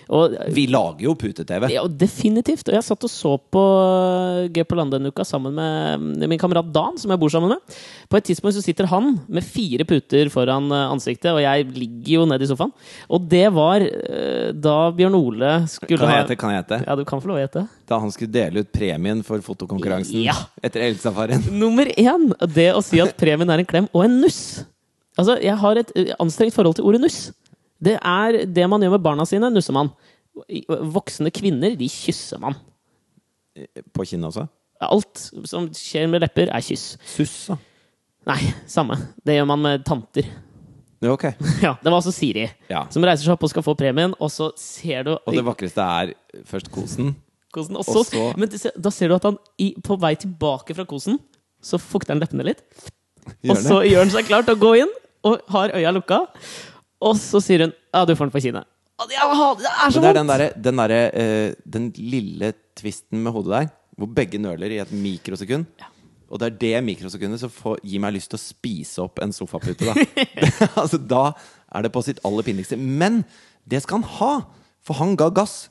[0.08, 1.68] Og Vi lager jo pute-TV.
[1.74, 2.68] Ja, definitivt.
[2.68, 6.40] Og jeg satt og så på uh, Gøy på landet denne uka sammen med min
[6.40, 7.78] kamerat Dan, som jeg bor sammen med.
[8.08, 12.12] På et tidspunkt så sitter han med fire puter foran uh, ansiktet, og jeg ligger
[12.18, 12.72] jo nede i sofaen.
[13.08, 13.84] Og det var
[14.54, 16.36] da Bjørn Ole skulle Kan jeg gjette?
[16.40, 16.78] Kan jeg gjette?
[16.86, 17.64] Ja, du kan få lov å gjette.
[17.88, 20.34] Da han skulle dele ut premien for fotokonkurransen Ja.
[20.62, 21.44] etter Elsafarien.
[21.62, 24.40] Nummer én, det å si at premien er en klem og en nuss.
[25.18, 27.18] Altså, jeg har et anstrengt forhold til ordet nuss.
[27.82, 29.90] Det er det man gjør med barna sine, nusser man.
[30.94, 32.56] Voksne kvinner, de kysser man.
[33.94, 34.46] På kinnet også?
[34.86, 35.18] Alt
[35.50, 36.92] som skjer med lepper, er kyss.
[37.16, 37.56] Suss, da.
[38.28, 38.98] Nei, samme.
[39.26, 40.26] Det gjør man med tanter.
[41.02, 41.24] Ja, ok.
[41.64, 42.84] Ja, Det var altså Siri Ja.
[42.90, 45.82] som reiser seg opp og skal få premien, og så ser du Og det vakreste
[45.82, 46.12] er
[46.46, 47.12] først kosen.
[47.54, 49.38] kosen, og og så, Men da ser du at han
[49.82, 51.18] på vei tilbake fra kosen,
[51.62, 52.62] så fukter han leppene litt.
[53.42, 54.92] Gjør og så gjør han seg klar til å gå inn,
[55.26, 56.20] og har øya lukka.
[57.04, 58.68] Og så sier hun Ja, du får den på kinnet.
[58.98, 63.30] Det er, så Men det er den der, den, der, eh, den lille tvisten med
[63.30, 65.68] hodet der, hvor begge nøler i et mikrosekund.
[65.78, 65.86] Ja.
[66.28, 69.32] Og det er det mikrosekundet som får, gir meg lyst til å spise opp en
[69.32, 69.86] sofapute.
[69.86, 69.94] Da.
[70.82, 71.30] altså, da
[71.70, 72.76] er det på sitt aller pinligste.
[72.76, 73.22] Men
[73.68, 74.32] det skal han ha!
[74.86, 75.68] For han ga gass.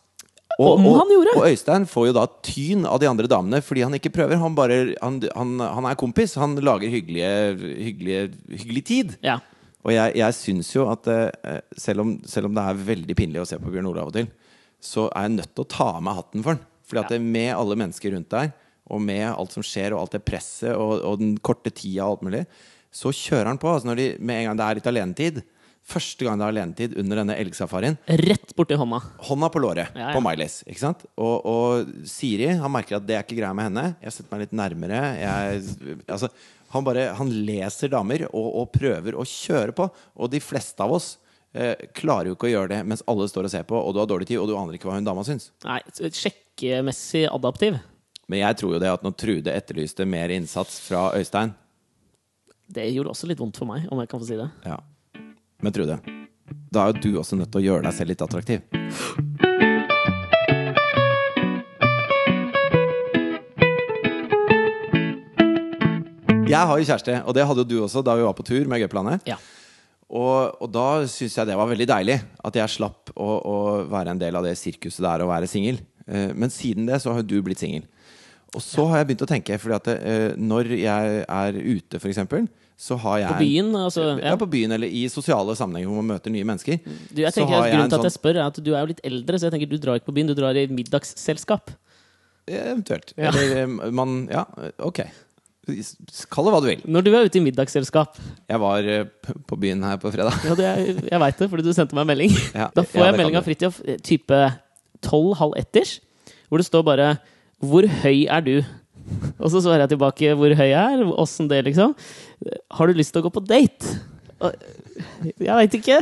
[0.57, 4.13] Og, og, og Øystein får jo da tyn av de andre damene fordi han ikke
[4.15, 4.39] prøver.
[4.41, 6.37] Han, bare, han, han, han er kompis.
[6.39, 7.33] Han lager hyggelige,
[7.89, 8.23] hyggelige,
[8.63, 9.15] hyggelig tid.
[9.25, 9.37] Ja.
[9.88, 13.39] Og jeg, jeg syns jo at eh, selv, om, selv om det er veldig pinlig
[13.41, 14.28] å se på Bjørn Ole av og til,
[14.84, 16.65] så er jeg nødt til å ta av meg hatten for den.
[16.88, 18.52] Fordi at det, med alle mennesker rundt deg,
[18.88, 22.17] og med alt som skjer, og alt det presset, og, og den korte tida og
[22.17, 22.43] alt mulig,
[22.93, 23.71] så kjører han på.
[23.73, 25.45] Altså når de, med en gang det er litt alenetid
[25.88, 28.97] Første gang det er alenetid under denne elgsafarien, Rett borti hånda.
[29.23, 30.15] hånda på låret Ja, ja.
[30.17, 30.58] på Miley's.
[30.67, 31.06] Ikke sant?
[31.15, 33.86] Og, og Siri han merker at det er ikke greia med henne.
[34.04, 35.00] Jeg setter meg litt nærmere.
[35.21, 35.62] Jeg,
[36.12, 36.28] altså,
[36.73, 39.88] han, bare, han leser damer og, og prøver å kjøre på.
[40.19, 41.13] Og de fleste av oss
[41.53, 44.01] eh, klarer jo ikke å gjøre det mens alle står og ser på, og du
[44.01, 45.51] har dårlig tid, og du aner ikke hva hun dama syns.
[45.65, 47.80] Nei, sjekkemessig adaptiv.
[48.27, 51.53] Men jeg tror jo det at når Trude etterlyste mer innsats fra Øystein
[52.67, 54.49] Det gjorde også litt vondt for meg, om jeg kan få si det.
[54.67, 54.82] Ja.
[55.63, 56.01] Men Trude,
[56.73, 59.63] da er jo du også nødt til å gjøre deg selv litt attraktiv.
[66.49, 68.67] Jeg har jo kjæreste, og det hadde jo du også da vi var på tur
[68.71, 69.25] med Gøyplanet.
[69.29, 69.38] Ja.
[70.07, 73.55] Og, og da syns jeg det var veldig deilig at jeg slapp å, å
[73.91, 75.81] være en del av det sirkuset der og være singel.
[76.07, 77.83] Eh, men siden det så har du blitt singel.
[78.55, 82.23] Og så har jeg begynt å tenke, fordi at eh, når jeg er ute, f.eks.,
[82.77, 84.03] så har jeg På byen, altså.
[84.21, 84.31] ja.
[84.31, 84.38] Ja.
[84.38, 86.77] på byen eller i sosiale sammenhenger hvor man møter nye mennesker.
[87.10, 88.89] Du, jeg tenker jeg Grunnen til at jeg sånn- spør, er at du er jo
[88.93, 91.73] litt eldre, så jeg tenker du drar ikke på byen, du drar i middagsselskap.
[92.47, 93.15] Eventuelt.
[93.17, 93.31] Ja.
[93.33, 94.45] Eller eh, man Ja,
[94.77, 95.01] ok.
[96.32, 96.84] Kall det hva du vil.
[96.88, 98.15] Når du er ute i middagsselskap
[98.47, 100.38] Jeg var eh, på byen her på fredag.
[100.47, 102.36] Ja, det er, jeg veit det, fordi du sendte meg en melding.
[102.56, 104.41] Ja, Da får ja, jeg melding av Fridtjof eh, type
[105.03, 105.97] tolv-halv etters,
[106.47, 107.08] hvor det står bare
[107.58, 108.63] 'Hvor høy er du?'
[109.39, 111.95] Og så svarer jeg tilbake 'Hvor høy jeg er?' Åssen det, liksom.
[112.71, 113.97] Har du lyst til å gå på date?
[114.43, 114.67] Og,
[115.39, 115.97] Jeg veit ikke.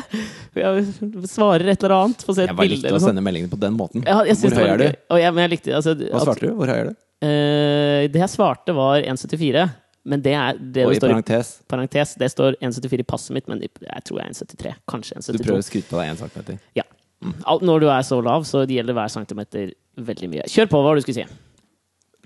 [0.60, 0.84] Jeg
[1.32, 2.26] svarer et eller annet.
[2.26, 4.04] Får se et Jeg bilde likte å sende meldingen på den måten.
[4.08, 4.86] Ja, jeg Hvor høy er du?
[5.22, 6.54] Jeg, men jeg likte altså, Hva svarte du?
[6.60, 7.02] Hvor høy er du?
[7.26, 9.66] Uh, det jeg svarte, var 1,74.
[10.06, 12.12] Men det er det Og det i står parentes, parentes.
[12.22, 14.76] Det står 1,74 i passet mitt, men jeg tror jeg er 1,73.
[14.92, 16.60] Kanskje du prøver å skryte på deg én centimeter.
[16.78, 16.86] Ja.
[17.26, 20.46] Når du er så lav, så gjelder hver centimeter veldig mye.
[20.52, 21.40] Kjør på, hva du skulle si.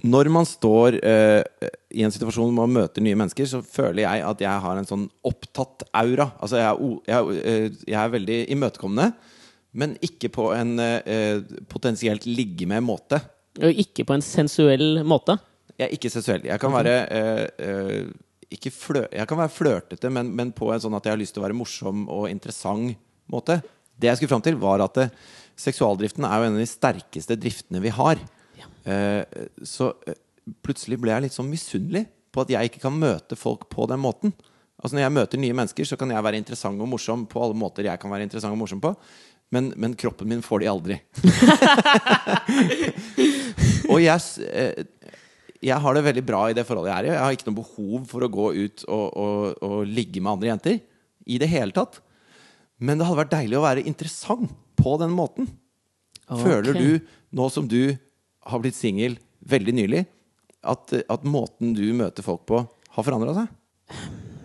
[0.06, 1.42] Når man står eh,
[1.92, 4.88] i en situasjon hvor man møter nye mennesker, så føler jeg at jeg har en
[4.88, 6.30] sånn opptatt aura.
[6.40, 9.10] Altså jeg er, jeg, eh, jeg er veldig imøtekommende,
[9.80, 13.20] men ikke på en eh, potensielt ligge med-måte.
[13.60, 15.36] Og ikke på en sensuell måte.
[15.80, 16.48] Jeg er ikke sensuell.
[16.48, 18.08] Jeg kan være eh, eh,
[18.50, 21.36] ikke flø Jeg kan være flørtete, men, men på en sånn at jeg har lyst
[21.36, 22.98] til å være morsom og interessant
[23.30, 23.60] måte.
[24.00, 25.14] Det jeg skulle fram til, var at eh,
[25.60, 28.22] seksualdriften er jo en av de sterkeste driftene vi har.
[28.90, 30.18] Eh, så eh,
[30.66, 34.02] plutselig ble jeg litt sånn misunnelig på at jeg ikke kan møte folk på den
[34.04, 34.34] måten.
[34.80, 37.58] Altså Når jeg møter nye mennesker, så kan jeg være interessant og morsom på alle
[37.58, 38.94] måter jeg kan være interessant og morsom på.
[39.52, 41.00] Men, men kroppen min får de aldri.
[43.92, 44.84] og jeg, eh,
[45.66, 47.16] jeg har det veldig bra i det forholdet jeg er i.
[47.16, 50.54] Jeg har ikke noe behov for å gå ut og, og, og ligge med andre
[50.54, 50.78] jenter.
[51.30, 52.00] I det hele tatt.
[52.80, 55.50] Men det hadde vært deilig å være interessant på den måten.
[56.30, 57.02] Føler du,
[57.36, 57.98] nå som du
[58.52, 60.06] har blitt singel veldig nylig,
[60.68, 62.64] at, at måten du møter folk på,
[62.96, 63.54] har forandra seg?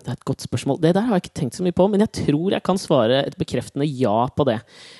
[0.04, 0.76] Det er et godt spørsmål.
[0.82, 3.22] Det der har jeg ikke tenkt så mye på, men jeg tror jeg kan svare
[3.24, 4.58] et bekreftende ja på det.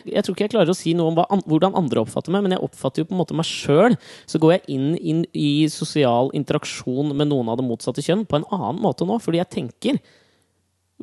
[0.08, 2.56] Jeg tror ikke jeg klarer å si noe om an hvordan andre oppfatter meg, men
[2.56, 3.98] jeg oppfatter jo på en måte meg sjøl.
[4.24, 8.40] Så går jeg inn, inn i sosial interaksjon med noen av det motsatte kjønn på
[8.40, 10.00] en annen måte nå, fordi jeg tenker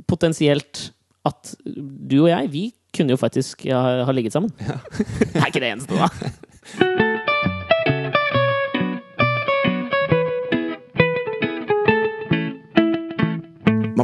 [0.10, 0.88] potensielt
[1.28, 4.50] at du og jeg, vi kunne jo faktisk ha, ha ligget sammen.
[4.58, 7.06] det er ikke det eneste, da.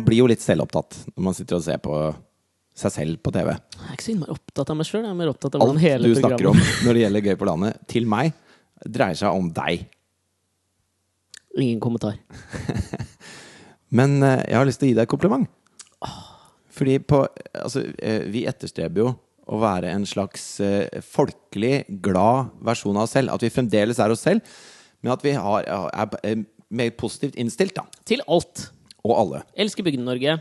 [0.08, 1.98] blir jo litt selvopptatt når man sitter og ser på
[2.78, 3.52] seg selv på TV.
[3.54, 7.04] Jeg er ikke så innmari opptatt av meg sjøl, Alt du snakker om når det
[7.04, 8.36] gjelder Gøy på landet, til meg,
[8.86, 9.88] dreier seg om deg.
[11.58, 12.20] Ingen kommentar.
[13.98, 15.48] Men eh, jeg har lyst til å gi deg et kompliment.
[16.78, 17.24] Fordi på
[17.58, 19.14] Altså, eh, vi etterstreber jo
[19.48, 23.34] å være en slags eh, folkelig, glad versjon av oss selv.
[23.34, 24.58] At vi fremdeles er oss selv,
[25.02, 27.88] men at vi har, er, er mer positivt innstilt, da.
[28.06, 28.68] Til alt.
[29.08, 29.42] Og alle.
[29.58, 30.38] Elsker Bygde-Norge.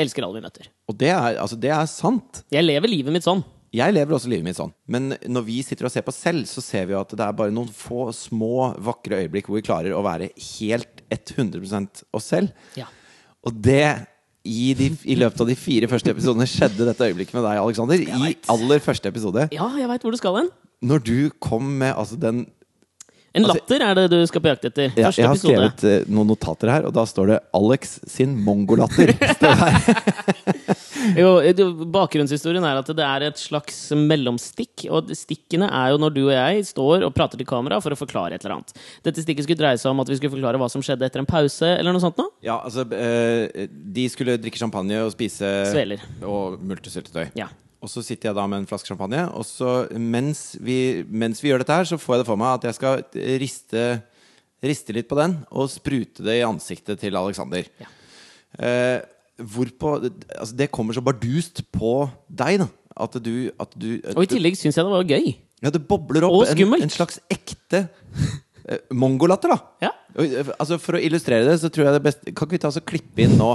[0.00, 0.70] Elsker alle vi møter.
[0.90, 2.42] Og det er, altså, det er sant.
[2.52, 3.42] Jeg lever livet mitt sånn.
[3.76, 4.72] Jeg lever også livet mitt sånn.
[4.88, 7.36] Men når vi sitter og ser på selv, så ser vi jo at det er
[7.36, 12.54] bare noen få små, vakre øyeblikk hvor vi klarer å være helt 100% oss selv.
[12.78, 12.86] Ja.
[13.46, 13.82] Og det
[14.46, 18.04] i, de, I løpet av de fire første episodene skjedde dette øyeblikket med deg, Alexander.
[18.04, 19.48] I aller første episode.
[19.54, 20.52] Ja, jeg veit hvor du skal hen.
[20.86, 22.44] Når du kom med altså den
[23.36, 24.92] En Altså- latter er det du skal på jakt etter.
[24.96, 25.52] ja, Jeg har episode.
[25.52, 29.12] skrevet eh, noen notater her, og da står det 'Alex sin mongolatter'.
[31.16, 31.36] Jo,
[31.92, 34.86] bakgrunnshistorien er at det er et slags mellomstikk.
[34.90, 37.98] Og stikkene er jo når du og jeg står og prater til kamera for å
[37.98, 38.72] forklare et eller annet.
[39.06, 41.28] Dette stikket skulle dreie seg om at vi skulle forklare hva som skjedde etter en
[41.28, 41.62] pause.
[41.78, 42.26] eller noe sånt nå.
[42.42, 46.02] Ja, altså eh, De skulle drikke champagne og spise Sveler.
[46.26, 47.30] Og multesyltetøy.
[47.38, 47.48] Ja.
[47.86, 51.52] Og så sitter jeg da med en flaske champagne, og så mens vi, mens vi
[51.52, 53.04] gjør dette her, så får jeg det for meg at jeg skal
[53.38, 53.84] riste,
[54.66, 57.68] riste litt på den og sprute det i ansiktet til Alexander.
[57.78, 57.92] Ja.
[58.58, 58.98] Eh,
[59.36, 62.68] hvorpå altså Det kommer så bardust på deg, da.
[63.06, 65.34] At du, at du Og i tillegg syns jeg det var gøy.
[65.62, 69.86] Ja, det bobler opp en, en slags ekte eh, mongolatter, da.
[69.86, 69.94] Ja.
[70.16, 72.70] Eh, Altså For å illustrere det, så tror jeg det beste Kan ikke vi ta
[72.72, 73.52] oss og klippe inn nå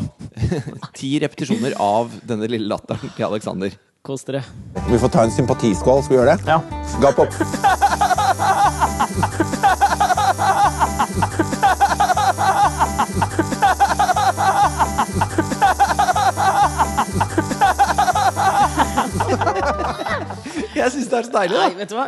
[0.99, 3.75] ti repetisjoner av denne lille latteren til Alexander?
[4.01, 4.41] Kos dere.
[4.89, 6.03] Vi får ta en sympatiskål.
[6.03, 6.47] Skal vi gjøre det?
[6.49, 6.59] Ja.
[7.03, 7.33] Gap opp.
[20.75, 22.05] Jeg syns det er så deilig, Nei, vet du hva?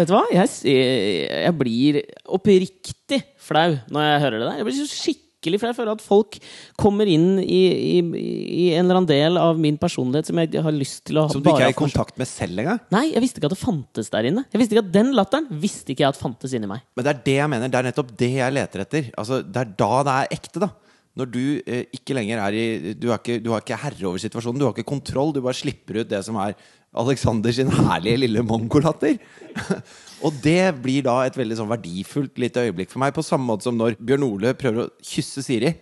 [0.00, 0.24] Vet du hva?
[0.34, 2.00] Jeg, jeg blir
[2.36, 4.58] oppriktig flau når jeg hører det der.
[4.60, 5.70] Jeg blir så skikkelig flau.
[5.70, 6.38] Jeg føler at folk
[6.80, 10.74] kommer inn i, i, i en eller annen del av min personlighet som jeg har
[10.74, 12.80] lyst til å Som du ikke er i kontakt med selv engang.
[12.94, 14.46] Nei, jeg visste ikke at det fantes der inne.
[14.50, 16.82] Jeg visste ikke at Den latteren visste ikke jeg at fantes inni meg.
[16.98, 17.70] Men det er det jeg mener.
[17.70, 19.12] Det er nettopp det jeg leter etter.
[19.14, 20.72] Altså, det er da det er ekte, da.
[21.16, 24.20] Når du eh, ikke lenger er i du, er ikke, du har ikke herre over
[24.20, 24.60] situasjonen.
[24.60, 25.32] Du har ikke kontroll.
[25.32, 26.56] Du bare slipper ut det som er
[26.96, 29.16] Alexander sin herlige lille mongolatter.
[30.24, 33.12] Og det blir da et veldig sånn verdifullt lite øyeblikk for meg.
[33.16, 35.74] På samme måte som når Bjørn Ole prøver å kysse Siri.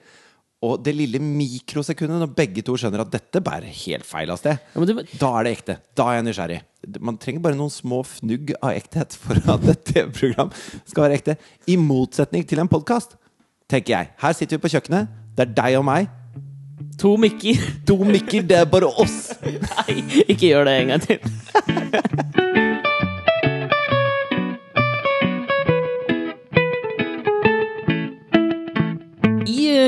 [0.65, 4.57] Og det lille mikrosekundet når begge to skjønner at dette bærer helt feil av sted,
[4.73, 4.95] Ja, det...
[5.21, 5.77] da er det ekte.
[5.99, 6.61] Da er jeg nysgjerrig.
[7.05, 10.53] Man trenger bare noen små fnugg av ekthet for at et TV-program
[10.89, 11.37] skal være ekte.
[11.69, 13.19] I motsetning til en podkast,
[13.71, 14.13] tenker jeg.
[14.25, 15.13] Her sitter vi på kjøkkenet.
[15.37, 16.09] Det er deg og meg.
[17.03, 17.61] To mikker.
[17.89, 19.35] To mikker, det er bare oss.
[19.69, 21.21] Nei, ikke gjør det en gang til.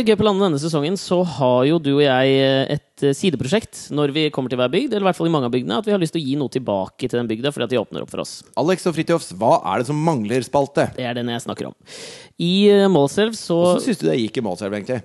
[0.05, 3.87] Gøy på landet denne sesongen så har jo du og jeg eh, et eh, sideprosjekt
[3.97, 5.87] når vi kommer til hver bygd, eller i hvert fall i mange av bygdene, at
[5.89, 8.05] vi har lyst til å gi noe tilbake til den bygda fordi at de åpner
[8.05, 8.35] opp for oss.
[8.61, 10.91] Alex og Fridtjofs, hva er det som mangler spalte?
[10.99, 11.77] Det er den jeg snakker om.
[12.43, 15.01] I eh, Målselv så Hvordan syns du det gikk i Målselv, egentlig?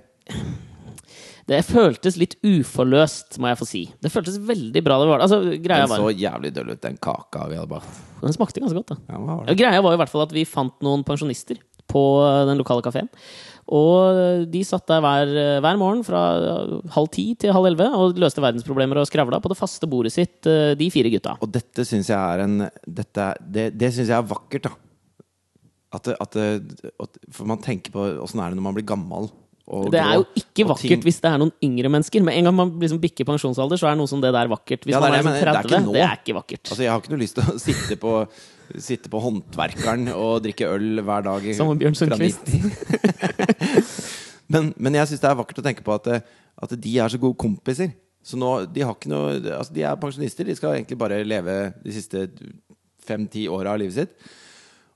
[1.52, 3.82] Det føltes litt uforløst, må jeg få si.
[4.04, 5.00] Det føltes veldig bra.
[5.02, 8.04] Det var, altså, greia Den var, så jævlig døll ut, den kaka vi hadde bakt.
[8.22, 9.00] den smakte ganske godt, da.
[9.12, 9.52] Ja, var.
[9.58, 11.60] Greia var i hvert fall at vi fant noen pensjonister
[11.92, 12.04] på
[12.48, 13.10] den lokale kafeen.
[13.72, 15.30] Og de satt der hver,
[15.64, 16.22] hver morgen fra
[16.92, 20.42] halv ti til halv elleve og løste verdensproblemer og skravla på det faste bordet sitt,
[20.50, 21.38] eh, de fire gutta.
[21.40, 24.74] Og dette syns jeg er en dette, Det, det syns jeg er vakkert, da.
[25.92, 26.36] At, at,
[27.04, 29.32] at For man tenker på åssen er det når man blir gammel.
[29.92, 32.24] Det er jo ikke vakkert ting- hvis det er noen yngre mennesker.
[32.28, 34.84] Med en gang man liksom bikker pensjonsalder, så er noe som det der vakkert.
[34.84, 36.36] Hvis Ja, det er man er, det, men liksom det er ikke det er ikke
[36.40, 36.64] vakkert.
[36.72, 38.16] Altså, Jeg har ikke noe lyst til å sitte på,
[38.80, 41.48] sitte på Håndverkeren og drikke øl hver dag.
[41.58, 42.54] Som Bjørn Sundquist.
[44.54, 47.20] men, men jeg syns det er vakkert å tenke på at, at de er så
[47.22, 47.92] gode kompiser.
[48.22, 50.46] Så nå, De har ikke noe Altså, de er pensjonister.
[50.48, 52.28] De skal egentlig bare leve de siste
[53.02, 54.32] fem-ti åra av livet sitt.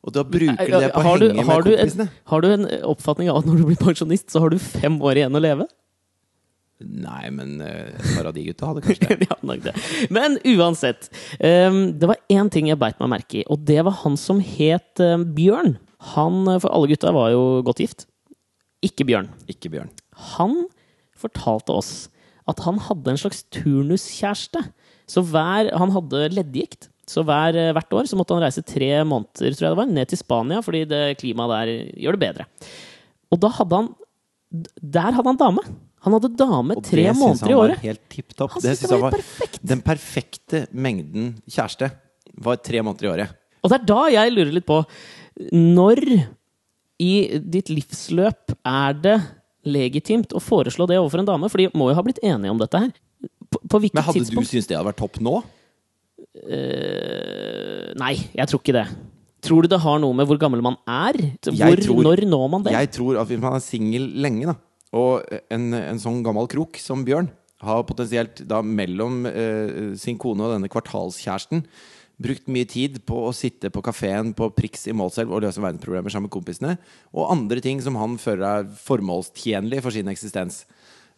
[0.06, 2.06] Og da bruker de det på å du, henge med en, kompisene.
[2.30, 5.24] har du en oppfatning av at når du blir pensjonist, så har du fem år
[5.24, 5.66] igjen å leve?
[6.84, 9.18] Nei, men eh, et par av de gutta hadde kanskje det.
[9.22, 9.74] De hadde nok det.
[10.14, 11.08] Men uansett.
[11.40, 14.42] Um, det var én ting jeg beit meg merke i, og det var han som
[14.44, 15.78] het eh, Bjørn.
[16.16, 18.08] Han, eh, For alle gutta var jo godt gift.
[18.84, 19.32] Ikke Bjørn.
[19.52, 19.94] Ikke Bjørn.
[20.36, 20.66] Han
[21.16, 21.94] fortalte oss
[22.52, 24.66] at han hadde en slags turnuskjæreste.
[25.10, 26.90] Så hver, Han hadde leddgikt.
[27.08, 29.96] Så hver, eh, hvert år så måtte han reise tre måneder tror jeg det var,
[29.96, 30.84] ned til Spania, fordi
[31.22, 32.48] klimaet der gjør det bedre.
[33.32, 33.94] Og da hadde han
[34.80, 35.64] Der hadde han dame!
[36.06, 37.80] Han hadde dame Og tre måneder i året.
[37.82, 38.56] helt tipp topp.
[38.62, 39.60] Det synes syns han var helt perfekt.
[39.66, 41.90] Den perfekte mengden kjæreste
[42.46, 43.34] var tre måneder i året.
[43.66, 44.78] Og det er da jeg lurer litt på
[45.52, 46.04] Når
[47.02, 49.16] i ditt livsløp er det
[49.66, 51.50] legitimt å foreslå det overfor en dame?
[51.52, 52.94] For de må jo ha blitt enige om dette her.
[53.52, 55.40] På, på hvilket Men hadde du syntes det hadde vært topp nå?
[56.46, 58.86] Uh, Nei, jeg tror ikke det.
[59.46, 61.18] Tror du det har noe med hvor gammel man er?
[61.46, 62.74] Hvor, tror- når når man det?
[62.74, 64.56] Jeg tror at hvis man er singel lenge, da,
[64.96, 67.28] og en, en sånn gammel krok som Bjørn
[67.66, 71.64] har potensielt da mellom eh, sin kone og denne kvartalskjæresten
[72.22, 76.14] brukt mye tid på å sitte på kafeen på Prix i Målselv og løse verdensproblemer
[76.14, 76.76] sammen med kompisene,
[77.12, 80.64] og andre ting som han føler er formålstjenlig for sin eksistens.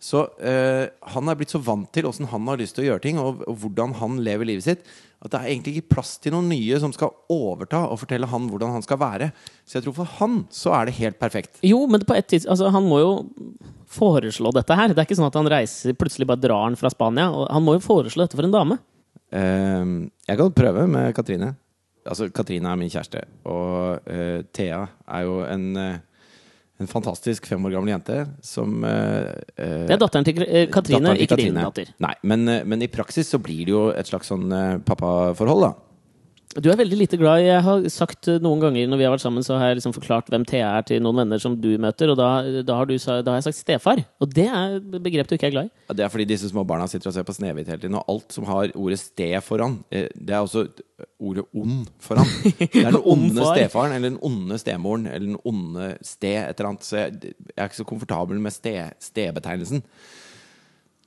[0.02, 3.06] Så eh, han er blitt så vant til åssen han har lyst til å gjøre
[3.06, 6.36] ting, og, og hvordan han lever livet sitt, at det er egentlig ikke plass til
[6.36, 9.32] noen nye som skal overta og fortelle han hvordan han skal være.
[9.65, 11.58] Så jeg tror for han så er det helt perfekt.
[11.65, 13.13] Jo, men på et tids, altså, han må jo
[13.89, 14.93] foreslå dette her.
[14.93, 17.32] Det er ikke sånn at han reiser plutselig bare drar han fra Spania.
[17.49, 18.77] Han må jo foreslå dette for en dame.
[19.36, 19.95] Ehm,
[20.27, 21.56] jeg kan prøve med Katrine.
[22.08, 25.97] Altså, Katrine er min kjæreste, og uh, Thea er jo en, eh,
[26.78, 31.18] En fantastisk fem år gammel jente som eh, Det er datteren til uh, Katrine, datteren
[31.18, 31.90] til ikke din datter.
[32.06, 35.87] Nei, men, men i praksis så blir det jo et slags sånn uh, pappaforhold, da.
[36.55, 39.23] Du er veldig lite glad i Jeg har sagt noen ganger når vi har vært
[39.25, 42.13] sammen, så har jeg liksom forklart hvem Thea er til noen venner som du møter,
[42.13, 42.29] og da,
[42.63, 43.99] da, har, du, da har jeg sagt stefar.
[44.23, 45.71] Og det er begrep du ikke er glad i.
[45.89, 48.07] Ja, Det er fordi disse små barna sitter og ser på Snehvit hele tiden, og
[48.13, 50.65] alt som har ordet 'ste' foran, eh, det er også
[51.19, 52.31] ordet 'ond' foran.
[52.47, 56.60] Det er den Ond onde stefaren, eller den onde stemoren, eller den onde ste, et
[56.60, 56.83] eller annet.
[56.83, 59.83] Så jeg, jeg er ikke så komfortabel med ste, stebetegnelsen.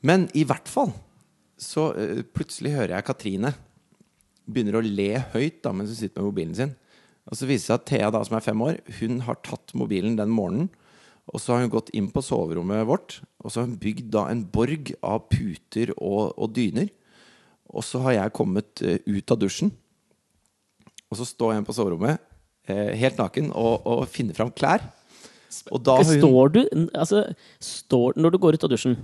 [0.03, 0.93] Men i hvert fall
[1.61, 3.55] så eh, plutselig hører jeg Katrine
[4.53, 6.77] begynner å le høyt da, mens hun sitter med mobilen sin.
[7.31, 9.75] Og så viser det seg at Thea, da, som er fem år, hun har tatt
[9.79, 10.71] mobilen den morgenen.
[11.31, 14.25] Og så har hun gått inn på soverommet vårt, og så har hun bygd da
[14.33, 16.91] en borg av puter og, og dyner.
[17.71, 19.71] Og så har jeg kommet eh, ut av dusjen,
[21.11, 22.19] og så står jeg på soverommet
[22.71, 24.83] eh, helt naken og, og finner fram klær.
[25.75, 26.61] Og da hun Står du
[26.95, 27.25] altså,
[27.59, 28.95] står, Når du går ut av dusjen,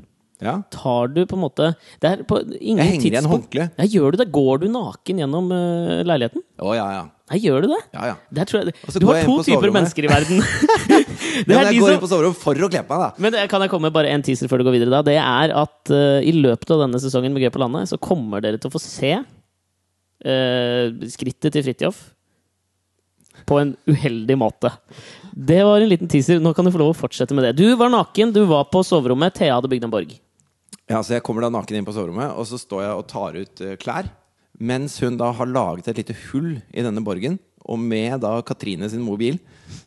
[0.42, 3.68] ja, tar du på en måte Det er på ingen Jeg henger igjen håndkle.
[3.78, 4.26] Ja, gjør du det?
[4.34, 6.44] Går du naken gjennom uh, leiligheten?
[6.60, 7.04] Å, ja, ja.
[7.32, 7.78] Nei, gjør du det?
[7.96, 8.16] ja, ja.
[8.36, 10.42] Jeg, du har to typer mennesker i verden.
[11.48, 13.22] ja jeg går inn på soverommet for å kle på meg, da.
[13.24, 14.92] men det, kan jeg komme med bare en teaser før du går videre?
[14.92, 17.98] da Det er at uh, i løpet av denne sesongen med Gøy på landet, så
[17.98, 20.84] kommer dere til å få se uh,
[21.16, 22.04] skrittet til Fridtjof
[23.46, 24.70] på en uheldig måte.
[25.32, 26.40] Det var en liten teaser.
[26.42, 27.56] Nå kan du få lov å fortsette med det.
[27.58, 29.36] Du var naken, du var på soverommet.
[29.36, 30.14] Thea hadde bygd en borg.
[30.86, 33.38] Ja, så Jeg kommer da naken inn på soverommet, og så står jeg og tar
[33.40, 34.08] ut eh, klær.
[34.56, 37.40] Mens hun da har laget et lite hull i denne borgen.
[37.66, 39.40] Og med da Katrine sin mobil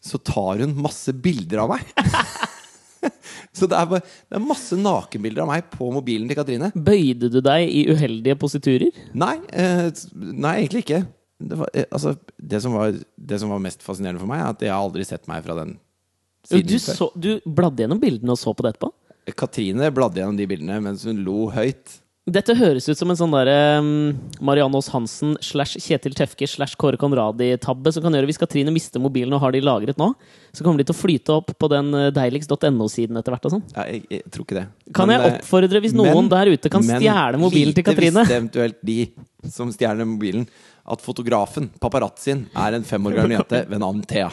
[0.03, 1.85] så tar hun masse bilder av meg.
[3.55, 6.73] så det er, bare, det er masse nakenbilder av meg på mobilen til Katrine.
[6.75, 8.99] Bøyde du deg i uheldige positurer?
[9.15, 11.05] Nei, eh, nei egentlig ikke.
[11.39, 14.51] Det, var, eh, altså, det, som var, det som var mest fascinerende for meg, er
[14.51, 15.77] at jeg har aldri sett meg fra den
[16.49, 16.99] siden Du, før.
[16.99, 18.91] så, du bladde gjennom bildene og så på det etterpå?
[19.37, 21.97] Katrine bladde gjennom de bildene mens hun lo høyt.
[22.29, 23.79] Dette høres ut som en sånn derre
[24.45, 29.01] Marianne Aas Hansen slash Kjetil Tefke slash Kåre Conradi-tabbe som kan gjøre hvis Katrine mister
[29.01, 30.11] mobilen og har de lagret nå,
[30.53, 33.63] så kommer de til å flyte opp på den eh, deiligst.no-siden etter hvert og sånn.
[33.73, 34.65] Ja, jeg, jeg tror ikke det.
[34.93, 37.81] Kan Men, jeg eh, oppfordre, hvis noen men- der ute kan men stjele mobilen til
[37.81, 38.99] lite Katrine visste eventuelt de
[39.49, 40.45] som stjeler mobilen,
[40.89, 44.29] at fotografen, paparazzien, er en fem år gammel jente ved navn Thea.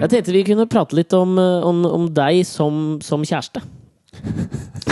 [0.00, 3.60] Jeg tenkte vi kunne prate litt om, eh, om, om deg som, som kjæreste.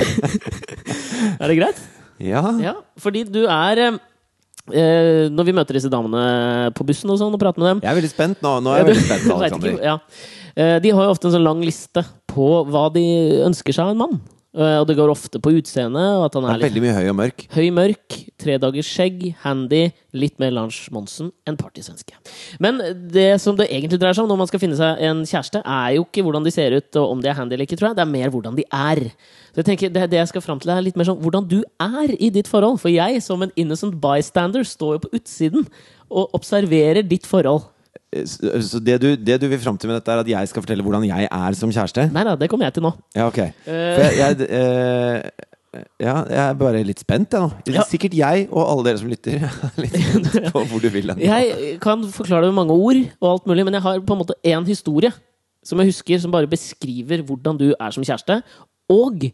[1.41, 1.81] er det greit?
[2.23, 2.43] Ja.
[2.63, 3.99] Ja, fordi du er eh,
[4.75, 7.93] eh, Når vi møter disse damene på bussen og sånn og prater med dem Jeg
[7.93, 8.57] er veldig spent nå.
[8.65, 9.77] Nå er jeg veldig spent, Alexander.
[9.77, 9.97] ikke, ja.
[10.59, 13.05] Eh, De har jo ofte en sånn lang liste på hva de
[13.47, 14.19] ønsker seg av en mann.
[14.57, 17.09] Eh, Og det går ofte på utseende, og at han er litt veldig mye høy
[17.11, 17.43] og mørk.
[17.53, 22.17] høy, mørk, tre dagers skjegg, handy, litt mer Lars Monsen enn partysvenske.
[22.59, 22.81] Men
[23.13, 25.99] det som det egentlig dreier seg om når man skal finne seg en kjæreste, er
[25.99, 28.01] jo ikke hvordan de ser ut, og om de er handy eller ikke, tror jeg.
[28.01, 29.05] Det er mer hvordan de er.
[29.53, 31.61] Så jeg tenker, det, det jeg skal fram til, er litt mer sånn hvordan du
[31.85, 32.81] er i ditt forhold.
[32.81, 35.69] For jeg, som en innocent bystander, står jo på utsiden
[36.09, 37.69] og observerer ditt forhold.
[38.15, 40.49] Eh, Så så det du, det du vil fram til med dette, er at jeg
[40.49, 42.09] skal fortelle hvordan jeg er som kjæreste?
[42.15, 42.95] Nei da, det kommer jeg til nå.
[43.17, 43.41] Ja, ok.
[43.67, 45.47] For jeg, jeg, eh,
[46.01, 47.51] ja, jeg er bare litt spent, jeg nå.
[47.75, 47.85] Ja.
[47.89, 49.37] Sikkert jeg og alle dere som lytter.
[49.45, 51.21] er litt spent på hvor du vil den.
[51.27, 54.23] Jeg kan forklare det med mange ord, og alt mulig, men jeg har på en
[54.25, 55.13] måte én historie
[55.69, 58.39] som jeg husker, som bare beskriver hvordan du er som kjæreste,
[58.89, 59.27] og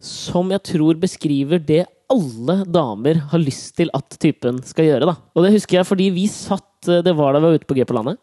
[0.00, 5.08] som jeg tror beskriver det alle damer har lyst til at typen skal gjøre.
[5.08, 5.16] Da.
[5.34, 7.82] Og det husker jeg fordi vi satt Det var da vi var ute på G
[7.88, 8.20] på landet.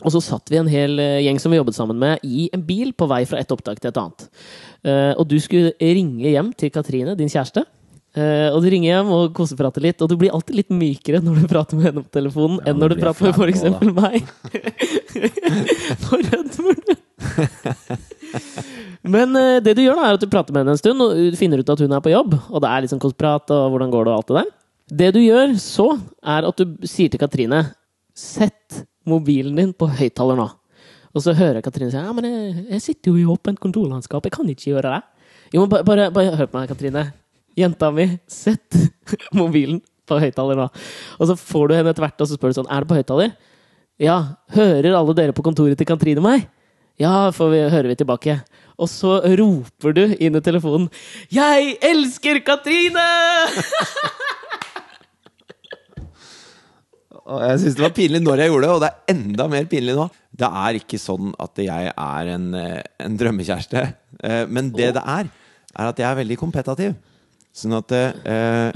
[0.00, 2.62] Og så satt vi en hel eh, gjeng som vi jobbet sammen med, i en
[2.64, 4.24] bil på vei fra et opptak til et annet.
[4.86, 7.66] Eh, og du skulle ringe hjem til Katrine, din kjæreste.
[8.10, 11.44] Uh, og du ringer hjem og koseprater litt, og du blir alltid litt mykere når
[11.44, 13.62] du prater med henne på telefonen, Ja, enn når du prater med f.eks.
[13.94, 14.26] meg.
[16.02, 16.94] Nå rødmer du.
[19.16, 21.38] Men uh, det du gjør, da er at du prater med henne en stund, og
[21.40, 22.36] finner ut at hun er på jobb.
[22.50, 24.54] Og det er litt sånn koseprat, og hvordan går det, og alt det der.
[25.00, 25.88] Det du gjør så,
[26.26, 27.62] er at du sier til Katrine
[28.20, 30.48] Sett mobilen din på høyttaler nå.
[31.14, 34.26] Og så hører jeg Katrine si ja, men jeg, jeg sitter jo i åpent kontorlandskap,
[34.26, 35.00] jeg kan ikke gjøre det.
[35.54, 37.06] Jo, men bare, bare, bare hør på meg, Katrine.
[37.58, 38.76] Jenta mi, sett
[39.40, 39.80] mobilen
[40.10, 40.68] på høyttaler nå.
[41.18, 42.98] Og så får du henne etter hvert, og så spør du sånn Er det på
[42.98, 43.34] høyttaler?
[44.00, 44.18] Ja.
[44.54, 46.46] Hører alle dere på kontoret til Katrine meg?
[47.00, 48.34] Ja, får vi, hører vi tilbake.
[48.80, 50.88] Og så roper du inn i telefonen
[51.32, 53.00] 'Jeg elsker Katrine!'
[57.30, 59.94] Jeg syns det var pinlig når jeg gjorde det, og det er enda mer pinlig
[59.94, 60.08] nå.
[60.34, 63.84] Det er ikke sånn at jeg er en, eh, en drømmekjæreste.
[64.24, 65.28] Eh, Men det det er,
[65.78, 66.96] er at jeg er veldig kompetativ.
[67.54, 68.72] Sånn at eh,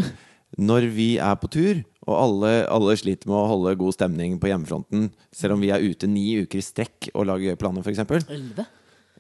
[0.59, 4.51] når vi er på tur, Og alle, alle sliter med å holde god stemning på
[4.51, 8.05] hjemmefronten, selv om vi er ute ni uker i strekk og lager planer, f.eks.
[8.29, 8.67] Elleve?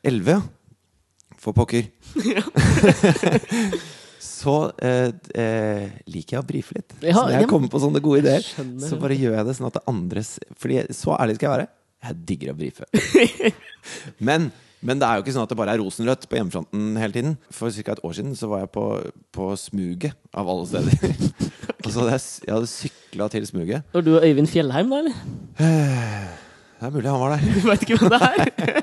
[0.04, 0.42] Elleve, ja.
[1.40, 1.88] For pokker.
[4.24, 6.94] så eh, eh, liker jeg å brife litt.
[7.00, 8.44] Ja, så når jeg kommer på sånne gode ideer,
[8.80, 10.30] så bare gjør jeg det sånn at det andres
[10.60, 11.66] Fordi så ærlig skal jeg være.
[12.04, 12.84] Jeg digger å brife.
[14.28, 14.40] men,
[14.84, 17.34] men det er jo ikke sånn at det bare er rosenrødt på hjemmefronten hele tiden.
[17.54, 17.94] For ca.
[17.96, 18.84] et år siden så var jeg på,
[19.32, 20.94] på smuget, av alle steder.
[21.84, 23.86] altså, så jeg, jeg hadde sykla til smuget.
[23.94, 25.20] Var du og Øyvind Fjellheim, da, eller?
[26.80, 27.44] Det er mulig han var der.
[27.54, 28.82] Du veit ikke hvem det er?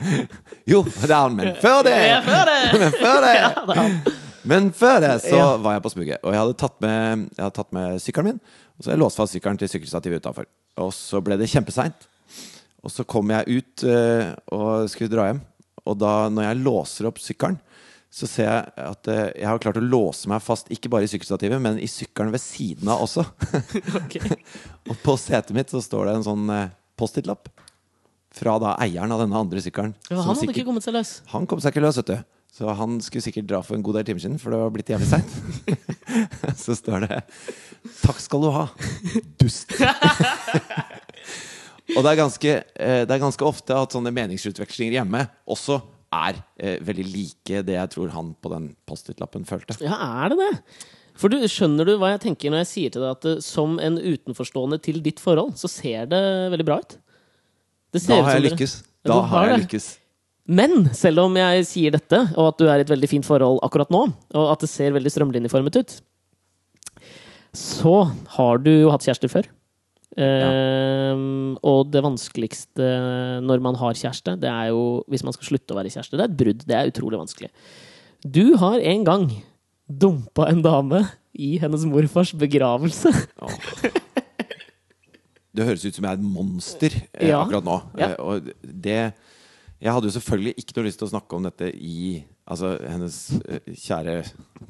[0.70, 1.96] Jo, det er han, men før det!
[1.96, 2.58] Ja, før det!
[2.80, 3.32] Men før det!
[3.36, 4.14] Ja, det.
[4.50, 5.56] Men før det så Ja.
[5.60, 6.18] var jeg på smuget.
[6.24, 8.40] Og jeg hadde tatt med, jeg sykkelen min.
[8.78, 10.48] Og så hadde jeg låst fast sykkelen til sykkelstativet utafor.
[10.80, 12.06] Og så ble det kjempeseint.
[12.84, 15.42] Og så kom jeg ut uh, og skulle dra hjem.
[15.88, 17.58] Og da, når jeg låser opp sykkelen,
[18.10, 21.10] så ser jeg at uh, jeg har klart å låse meg fast ikke bare i
[21.12, 23.26] sykkelstativet, men i sykkelen ved siden av også.
[24.90, 26.68] Og på setet mitt så står det en sånn uh,
[27.00, 27.52] Post-It-lapp.
[28.36, 29.96] Fra da eieren av denne andre sykkelen.
[30.08, 31.16] Ja, han hadde sikkert- ikke kommet seg løs.
[31.32, 32.20] han kom seg ikke løs, vet du.
[32.50, 34.90] Så han skulle sikkert dra for en god del timer siden, for det var blitt
[34.90, 35.30] jævlig seint.
[36.64, 37.20] så står det
[38.02, 38.64] 'Takk skal du ha,
[39.40, 39.70] dust'.
[42.00, 45.78] Og det er, ganske, eh, det er ganske ofte at sånne meningsutvekslinger hjemme også
[46.10, 49.76] er eh, veldig like det jeg tror han på den Post-It-lappen følte.
[49.84, 50.50] Ja, er det det?
[51.20, 53.78] For du, Skjønner du hva jeg tenker når jeg sier til deg at eh, som
[53.82, 56.22] en utenforstående til ditt forhold, så ser det
[56.56, 56.96] veldig bra ut?
[57.94, 58.76] Det ser Da har jeg lykkes.
[59.06, 59.88] Da har har jeg lykkes.
[60.50, 63.60] Men selv om jeg sier dette, og at du er i et veldig fint forhold
[63.66, 65.94] akkurat nå, og at det ser veldig strømlinjeformet ut,
[67.54, 67.94] så
[68.36, 69.46] har du jo hatt kjærester før.
[70.18, 72.88] Ehm, og det vanskeligste
[73.46, 76.18] når man har kjæreste, det er jo hvis man skal slutte å være kjæreste.
[76.18, 76.66] Det er et brudd.
[76.66, 77.50] Det er utrolig vanskelig.
[78.26, 79.28] Du har en gang
[79.90, 81.04] dumpa en dame
[81.34, 83.12] i hennes morfars begravelse.
[85.50, 87.40] Det høres ut som jeg er et monster eh, Ja.
[87.42, 87.78] akkurat nå.
[87.98, 88.12] Ja.
[88.12, 89.12] Eh, og det
[89.80, 93.16] Jeg hadde jo selvfølgelig ikke noe lyst til å snakke om dette i altså, hennes
[93.48, 94.14] eh, kjære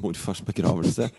[0.00, 1.10] morfars begravelse.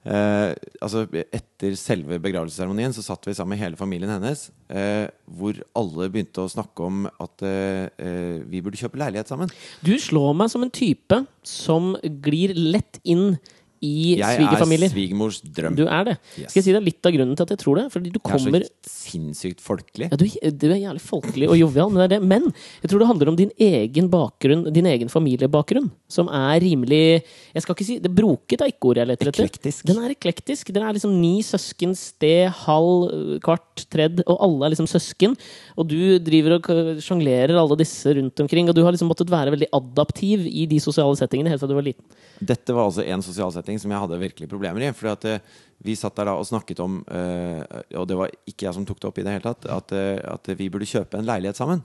[0.00, 5.58] Eh, altså, etter selve begravelsesseremonien så satt vi sammen med hele familien hennes, eh, hvor
[5.76, 9.52] alle begynte å snakke om at eh, eh, vi burde kjøpe leilighet sammen.
[9.84, 11.92] Du slår meg som en type som
[12.24, 13.36] glir lett inn
[13.80, 15.76] i Jeg er svigermors drøm.
[15.78, 16.16] Du er det.
[16.36, 16.50] Yes.
[16.50, 17.84] Skal jeg si deg litt av grunnen til at jeg tror det?
[17.94, 20.10] Fordi du Jeg er så sinnssykt folkelig.
[20.10, 22.28] ja, du, du er jævlig folkelig og jovial, men, det er det.
[22.28, 22.48] men
[22.82, 27.22] jeg tror det handler om din egen bakgrunn, din egen familiebakgrunn, som er rimelig
[27.54, 29.46] Jeg skal ikke si det Broket er ikke ordet jeg leter etter.
[29.46, 29.86] Eklektisk.
[29.88, 30.72] Den er eklektisk.
[30.74, 35.36] Den er liksom ni søsken, sted, halv, kvart, tredd, og alle er liksom søsken.
[35.80, 39.54] Og du driver og sjonglerer alle disse rundt omkring, og du har liksom måttet være
[39.54, 42.04] veldig adaptiv i de sosiale settingene helt fra du var liten.
[42.40, 44.92] Dette var altså en sosial setting som jeg hadde virkelig problemer i.
[44.96, 47.62] Fordi at eh, Vi satt der da og snakket om, eh,
[47.96, 50.18] og det var ikke jeg som tok det opp i det hele tatt, at, eh,
[50.28, 51.80] at vi burde kjøpe en leilighet sammen.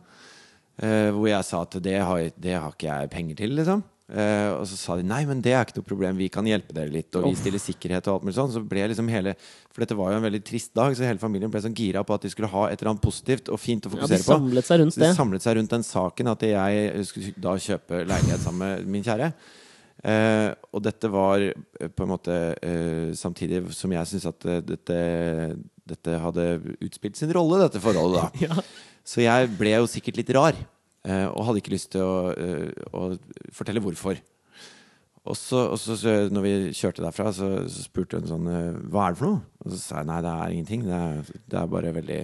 [0.76, 3.86] Hvor jeg sa at det har, det har ikke jeg penger til, liksom.
[4.06, 6.76] Uh, og så sa de nei, men det er ikke noe problem, vi kan hjelpe
[6.78, 7.10] dere litt.
[7.18, 8.52] Og vi stiller sikkerhet og alt mulig sånn.
[8.54, 9.34] Så ble liksom hele
[9.74, 12.14] For dette var jo en veldig trist dag, så hele familien ble sånn gira på
[12.14, 14.28] at de skulle ha et eller annet positivt og fint å Ja, fokusere de på.
[14.94, 15.16] Så de det.
[15.18, 19.32] samlet seg rundt den saken at jeg skulle da kjøpe leilighet sammen med min kjære.
[20.06, 24.62] Eh, og dette var eh, på en måte eh, samtidig som jeg syns at eh,
[24.62, 24.98] dette,
[25.90, 26.46] dette hadde
[26.86, 28.30] utspilt sin rolle, dette forholdet, da.
[28.46, 28.60] Ja.
[29.06, 30.58] Så jeg ble jo sikkert litt rar,
[31.10, 33.16] eh, og hadde ikke lyst til å, eh, å
[33.54, 34.22] fortelle hvorfor.
[35.26, 35.98] Og så, og så,
[36.30, 38.50] når vi kjørte derfra, så, så spurte hun sånn
[38.94, 39.40] Hva er det for noe?
[39.64, 40.84] Og så sa jeg nei, det er ingenting.
[40.86, 42.20] Det er, det er bare veldig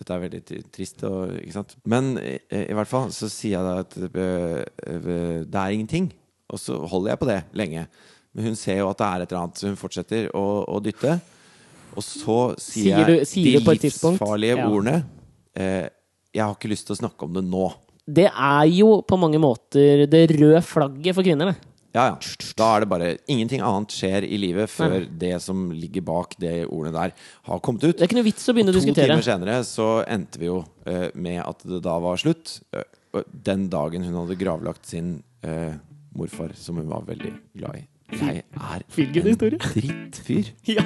[0.00, 0.40] Dette er veldig
[0.74, 1.04] trist.
[1.06, 1.70] Og?
[1.86, 6.10] Men i, i hvert fall så sier jeg da at det er ingenting.
[6.50, 7.86] Og så holder jeg på det lenge.
[8.34, 10.80] Men hun ser jo at det er et eller annet, så hun fortsetter å, å
[10.82, 11.16] dytte.
[11.96, 14.68] Og så sier, Sier du- jeg sier de livsfarlige Ja.
[14.70, 15.04] ordene
[15.56, 15.88] eh,
[16.32, 17.72] Jeg har ikke lyst til å snakke om det nå.
[18.06, 21.50] Det er jo på mange måter det røde flagget for kvinner.
[21.50, 21.56] Det.
[21.92, 22.14] Ja, ja.
[22.54, 25.08] Da er det bare Ingenting annet skjer i livet før Nei.
[25.18, 27.12] det som ligger bak det ordene der,
[27.50, 27.96] har kommet ut.
[27.98, 30.60] det er ikke noe vits å begynne å to timer senere så endte vi jo
[30.86, 32.60] eh, med at det da var slutt.
[32.72, 32.86] Eh,
[33.34, 35.74] den dagen hun hadde gravlagt sin eh,
[36.16, 37.86] morfar, som hun var veldig glad i.
[38.10, 39.58] Jeg er en historie.
[39.58, 40.50] drittfyr.
[40.66, 40.84] Ja.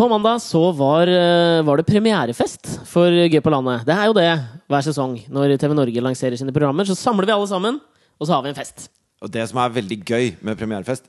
[0.00, 3.84] På mandag så var, eh, var det premierefest for Gøy på landet.
[3.84, 4.30] Det er jo det
[4.66, 5.18] hver sesong.
[5.28, 7.80] Når TV Norge lanserer sine programmer, så samler vi alle sammen,
[8.18, 8.88] og så har vi en fest.
[9.20, 11.04] Og det som er veldig gøy med premierefest,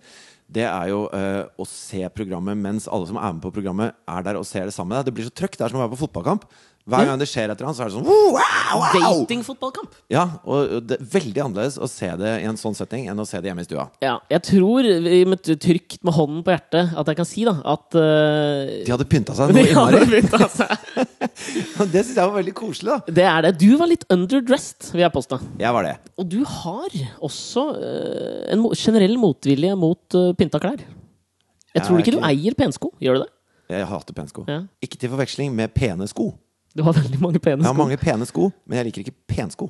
[0.52, 4.26] det er jo uh, å se programmet mens alle som er med på programmet, er
[4.26, 5.08] der og ser det sammen med deg.
[5.08, 5.56] Det blir så trøkk.
[5.56, 6.48] Det er som å være på fotballkamp.
[6.90, 8.38] Hver gang det skjer etter han, så er det sånn wow,
[8.82, 8.86] wow!
[9.22, 9.94] Datingfotballkamp!
[10.10, 13.26] Ja, og det er veldig annerledes å se det i en sånn setting enn å
[13.30, 13.86] se det hjemme i stua.
[14.02, 14.90] Ja, jeg tror,
[15.30, 19.08] med trygt med hånden på hjertet, at jeg kan si da at uh, De hadde
[19.12, 20.22] pynta seg noe innmari.
[21.92, 23.14] Det syns jeg var veldig koselig, da.
[23.22, 23.54] Det er det.
[23.62, 25.40] Du var litt underdressed, vil jeg påstå.
[25.62, 25.96] Jeg var det.
[26.22, 30.82] Og du har også uh, en generell motvilje mot uh, pynta klær.
[30.82, 32.92] Jeg Jeg tror er ikke du eier pensko.
[33.00, 33.32] Gjør du det?
[33.72, 34.44] Jeg hater pensko.
[34.50, 34.64] Ja.
[34.84, 36.34] Ikke til forveksling med pene sko.
[36.72, 37.66] Du har veldig mange pene sko.
[37.66, 39.68] Jeg har mange pene sko, men jeg liker ikke pensko.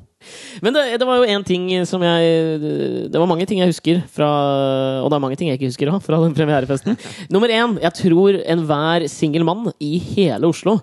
[0.61, 2.59] Men det, det var jo én ting som jeg
[3.09, 4.27] Det var mange ting jeg husker fra
[5.01, 6.99] Og det er mange ting jeg ikke husker òg, fra den premierefesten.
[7.33, 7.79] Nummer én.
[7.81, 10.77] Jeg tror enhver singel mann i hele Oslo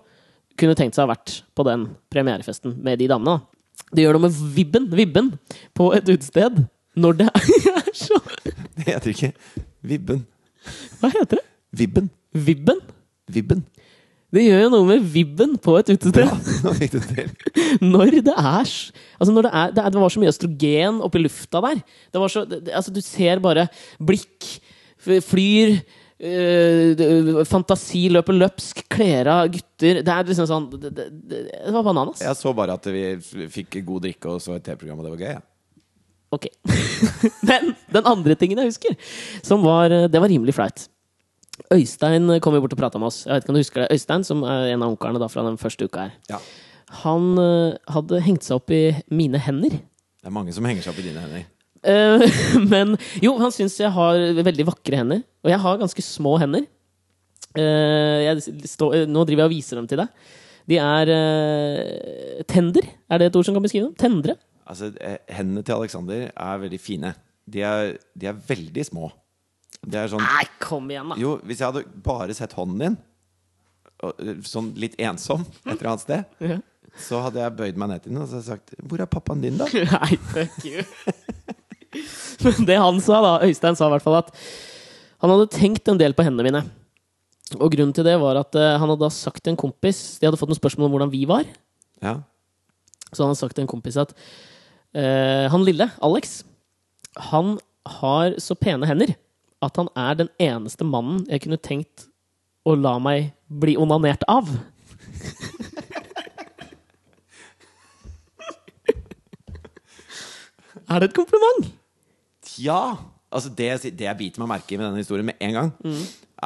[0.59, 3.39] kunne tenkt seg å ha vært på den premierefesten med de damene.
[3.95, 5.31] Det gjør noe med vibben, vibben
[5.79, 6.65] på et utested
[6.99, 8.19] når det er så
[8.75, 9.33] Det heter ikke
[9.87, 10.25] Vibben.
[10.99, 11.45] Hva heter det?
[11.79, 12.09] Vibben.
[12.35, 12.81] Vibben?
[13.31, 13.63] Vibben.
[14.35, 16.27] Det gjør jo noe med vibben på et utested.
[16.29, 16.73] Ja,
[17.15, 17.29] det.
[17.95, 18.73] Når det er
[19.19, 21.81] Altså når det, er, det, det var så mye østrogen oppi lufta der.
[22.13, 23.65] Det var så, det, altså du ser bare
[23.99, 24.47] blikk
[25.01, 25.79] flyr
[26.21, 32.23] øh, fantasi løper løpsk, kler av gutter Det er liksom sånn det var bananas.
[32.23, 35.25] Jeg så bare at vi fikk god drikke og så et TV-program, og det var
[35.25, 35.33] gøy.
[35.39, 35.43] Ja.
[36.35, 36.47] Ok.
[37.49, 38.97] Men den andre tingen jeg husker,
[39.43, 40.89] som var øh, Det var rimelig flaut.
[41.75, 43.25] Øystein kom jo bort og prata med oss.
[43.27, 45.59] Jeg vet ikke om du husker det Øystein, som er en av onklene fra den
[45.61, 46.17] første uka her.
[46.31, 46.41] Ja.
[47.03, 48.83] Han øh, hadde hengt seg opp i
[49.13, 49.77] mine hender.
[49.79, 51.47] Det er mange som henger seg opp i dine hender.
[51.85, 52.41] Eh,
[52.73, 55.23] men jo, han syns jeg har veldig vakre hender.
[55.45, 56.67] Og jeg har ganske små hender.
[57.59, 60.35] Eh, jeg stå, eh, nå driver jeg og viser dem til deg.
[60.69, 62.89] De er eh, tender.
[63.09, 63.97] Er det et ord som kan beskrive dem?
[64.01, 64.37] Tendre.
[64.69, 67.15] Altså, eh, Hendene til Alexander er veldig fine.
[67.49, 69.09] De er, de er veldig små.
[69.87, 71.19] Det er sånn Nei, kom igjen, da!
[71.21, 72.97] Jo, hvis jeg hadde bare sett hånden din,
[74.03, 76.59] og, eh, sånn litt ensom et eller annet sted, Ja.
[76.99, 79.11] så hadde jeg bøyd meg ned til den og så hadde jeg sagt 'Hvor er
[79.11, 79.69] pappaen din, da?'
[79.99, 80.83] Nei, fuck you.
[82.45, 84.35] Men det han sa, da, Øystein sa i hvert fall at
[85.23, 86.61] han hadde tenkt en del på hendene mine.
[87.57, 90.29] Og grunnen til det var at uh, han hadde da sagt til en kompis De
[90.29, 91.49] hadde fått noen spørsmål om hvordan vi var.
[92.05, 92.19] Ja.
[93.09, 96.43] Så han hadde sagt til en kompis at uh, han lille, Alex,
[97.33, 97.57] han
[97.99, 99.15] har så pene hender
[99.65, 102.07] at han er den eneste mannen jeg kunne tenkt
[102.69, 104.49] å la meg bli onanert av.
[110.89, 111.65] er det et kompliment?
[112.61, 112.97] Ja!
[113.29, 115.71] Altså det, det jeg biter meg merke i med denne historien med en gang,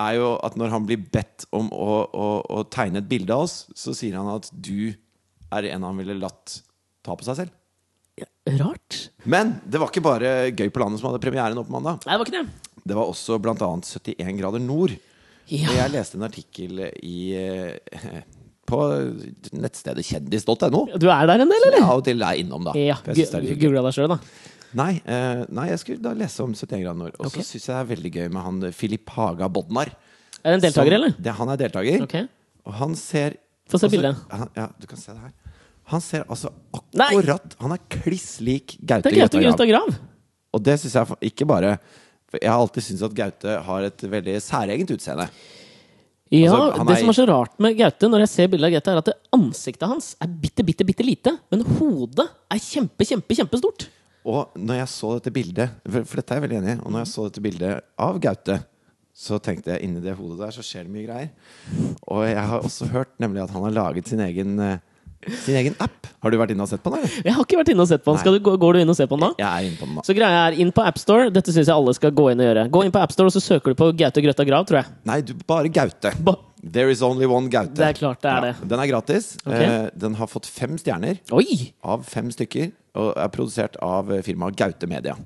[0.03, 3.43] er jo at når han blir bedt om å, å, å tegne et bilde av
[3.47, 4.91] oss, så sier han at du
[5.53, 6.59] er en han ville latt
[7.07, 7.53] ta på seg selv.
[8.59, 9.11] Rart.
[9.23, 12.03] Men det var ikke bare Gøy på landet som hadde premiere nå på mandag.
[12.03, 12.72] Nei, det var ikke det.
[12.85, 13.55] Det var også bl.a.
[13.57, 14.95] 71 grader nord.
[15.43, 15.73] Og Ja.
[15.83, 18.23] jeg leste en artikkel i eh,
[18.69, 18.79] på
[19.53, 20.87] nettstedet kjendis.no.
[20.97, 21.83] Du er der en del, eller?
[21.83, 22.75] Ja, og til er innom, da.
[22.79, 22.97] Ja.
[23.05, 24.19] Googla deg sjøl, da.
[24.79, 27.17] Nei, eh, nei, jeg skulle da lese om 71 grader nord.
[27.19, 27.49] Og så okay.
[27.49, 29.93] syns jeg det er veldig gøy med han Filip Haga Bodnar.
[30.43, 31.17] Er det en deltaker, eller?
[31.19, 32.07] Det, han er deltaker.
[32.07, 32.17] Ok.
[32.67, 33.37] Og han ser
[33.71, 34.57] Få se altså, bildet.
[34.59, 35.35] Ja, du kan se det her.
[35.93, 36.53] Han ser altså
[36.95, 37.09] Nei!
[37.09, 39.67] akkurat Han er kliss lik Gaute Det Grøtta.
[39.67, 39.91] Grav.
[40.55, 41.77] Og det syns jeg ikke bare
[42.33, 45.29] For jeg har alltid syntes at Gaute har et veldig særegent utseende.
[46.33, 48.65] Ja, Altså, han Det er- som er så rart med Gaute, når jeg ser bildet
[48.65, 51.39] av Gaute, er at ansiktet hans er bitte, bitte, bitte lite.
[51.51, 53.89] Men hodet er kjempe, kjempe, kjempestort.
[54.25, 56.81] Og når jeg så dette bildet For, for dette er jeg veldig enig i.
[56.87, 58.65] Og når jeg så dette bildet av Gaute,
[59.15, 61.31] så tenkte jeg inni det hodet der så skjer det mye greier.
[62.09, 64.79] Og jeg har også hørt nemlig at han har laget sin egen, eh,
[65.45, 66.09] sin egen app.
[66.23, 67.03] Har du vært inne og sett på den?
[67.03, 67.25] eller?
[67.27, 68.21] Jeg har ikke vært inne og sett på den.
[68.23, 69.33] Skal du, gå- går du inn og ser på den da?
[69.43, 70.05] Jeg er inne på den da.
[70.07, 71.31] Så greia er, inn på AppStore.
[71.35, 72.65] Dette syns jeg alle skal gå inn og gjøre.
[72.75, 74.95] Gå inn på AppStore, og så søker du på Gaute Grøtta Grav, tror jeg.
[75.11, 76.15] Nei, du, bare Gaute.
[76.23, 77.75] Ba There is only one Gaute.
[77.75, 78.53] Det er klart det er det.
[78.71, 79.33] Den er gratis.
[79.43, 79.65] Okay.
[79.67, 81.73] Eh, den har fått fem stjerner Oi!
[81.83, 82.71] av fem stykker,
[83.03, 85.17] og er produsert av eh, firmaet Gaute Media.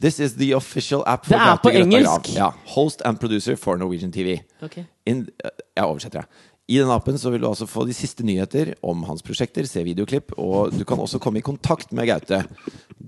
[0.00, 1.74] This is the official app for Gaute Grøtta Grav.
[1.74, 2.30] Det er på engelsk.
[2.38, 4.38] Ja, host and producer for Norwegian TV.
[4.62, 4.86] Okay.
[5.10, 6.49] In, eh, jeg oversetter, jeg.
[6.70, 9.82] I denne appen så vil du altså få de siste nyheter om hans prosjekter, se
[9.82, 12.44] videoklipp, og du kan også komme i kontakt med Gaute.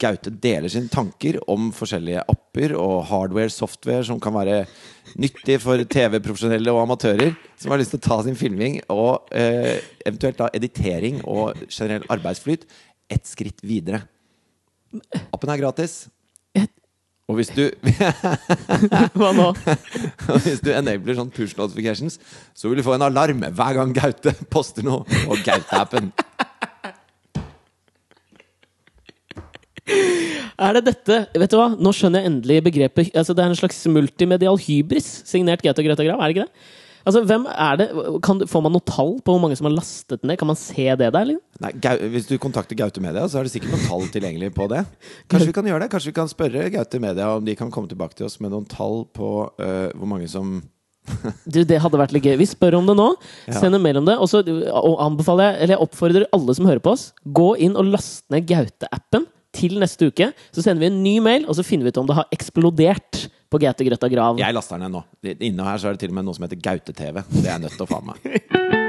[0.02, 4.64] Gaute deler sine tanker om forskjellige apper og hardware, software som kan være
[5.22, 9.78] nyttig for TV-profesjonelle og amatører som har lyst til å ta sin filming og eh,
[10.02, 12.66] eventuelt da editering og generell arbeidsflyt
[13.12, 14.02] ett skritt videre.
[15.30, 16.08] Appen er gratis.
[17.32, 17.62] Og hvis du
[19.18, 19.48] Hva nå?
[20.44, 22.18] Hvis du enabler sånn push notifications,
[22.52, 26.12] så vil du få en alarm hver gang Gaute poster noe på Gaute-appen.
[30.62, 31.72] Er det dette Vet du hva?
[31.74, 36.06] Nå skjønner jeg endelig begrepet altså Det er en slags multimedial hybris signert Gaute Grøtta
[36.06, 36.81] Grav, er det ikke det?
[37.02, 37.88] Altså, hvem er det?
[38.24, 40.38] Kan, får man noe tall på hvor mange som har lastet ned?
[40.40, 41.40] Kan man se det der, eller?
[41.62, 41.72] Nei,
[42.14, 44.84] Hvis du kontakter Gaute Media, så er det sikkert noen tall tilgjengelig på det.
[45.30, 45.90] Kanskje vi kan gjøre det?
[45.94, 48.68] Kanskje vi kan spørre Gaute Media om de kan komme tilbake til oss med noen
[48.70, 50.60] tall på uh, hvor mange som
[51.52, 52.36] Du, det hadde vært litt gøy.
[52.40, 53.08] Vi spør om det nå.
[53.48, 53.58] Ja.
[53.58, 54.16] Send en mail om det.
[54.22, 57.90] Og så anbefaler jeg, eller jeg oppfordrer alle som hører på oss, gå inn og
[57.90, 60.30] last ned Gaute-appen til neste uke.
[60.54, 63.26] Så sender vi en ny mail, og så finner vi ut om det har eksplodert
[63.52, 64.40] på GT Grøtta Grav.
[64.40, 65.34] Jeg laster den ned nå.
[65.48, 67.24] Inne her så er det til og med noe som heter Gaute-TV.
[67.36, 68.78] Det er jeg nødt til å faen meg.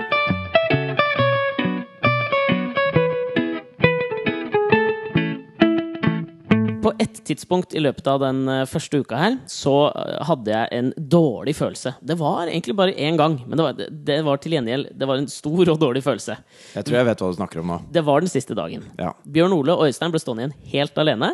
[6.83, 10.71] På et tidspunkt i løpet av den eh, første uka her, så eh, hadde jeg
[10.77, 11.95] en dårlig følelse.
[12.03, 15.21] Det var egentlig bare én gang, men det var, det var til gjengjeld Det var
[15.21, 16.35] en stor og dårlig følelse.
[16.75, 17.77] Jeg tror jeg vet hva du snakker om nå.
[17.95, 18.83] Det var den siste dagen.
[18.99, 19.13] Ja.
[19.23, 21.31] Bjørn Ole og Øystein ble stående igjen helt alene.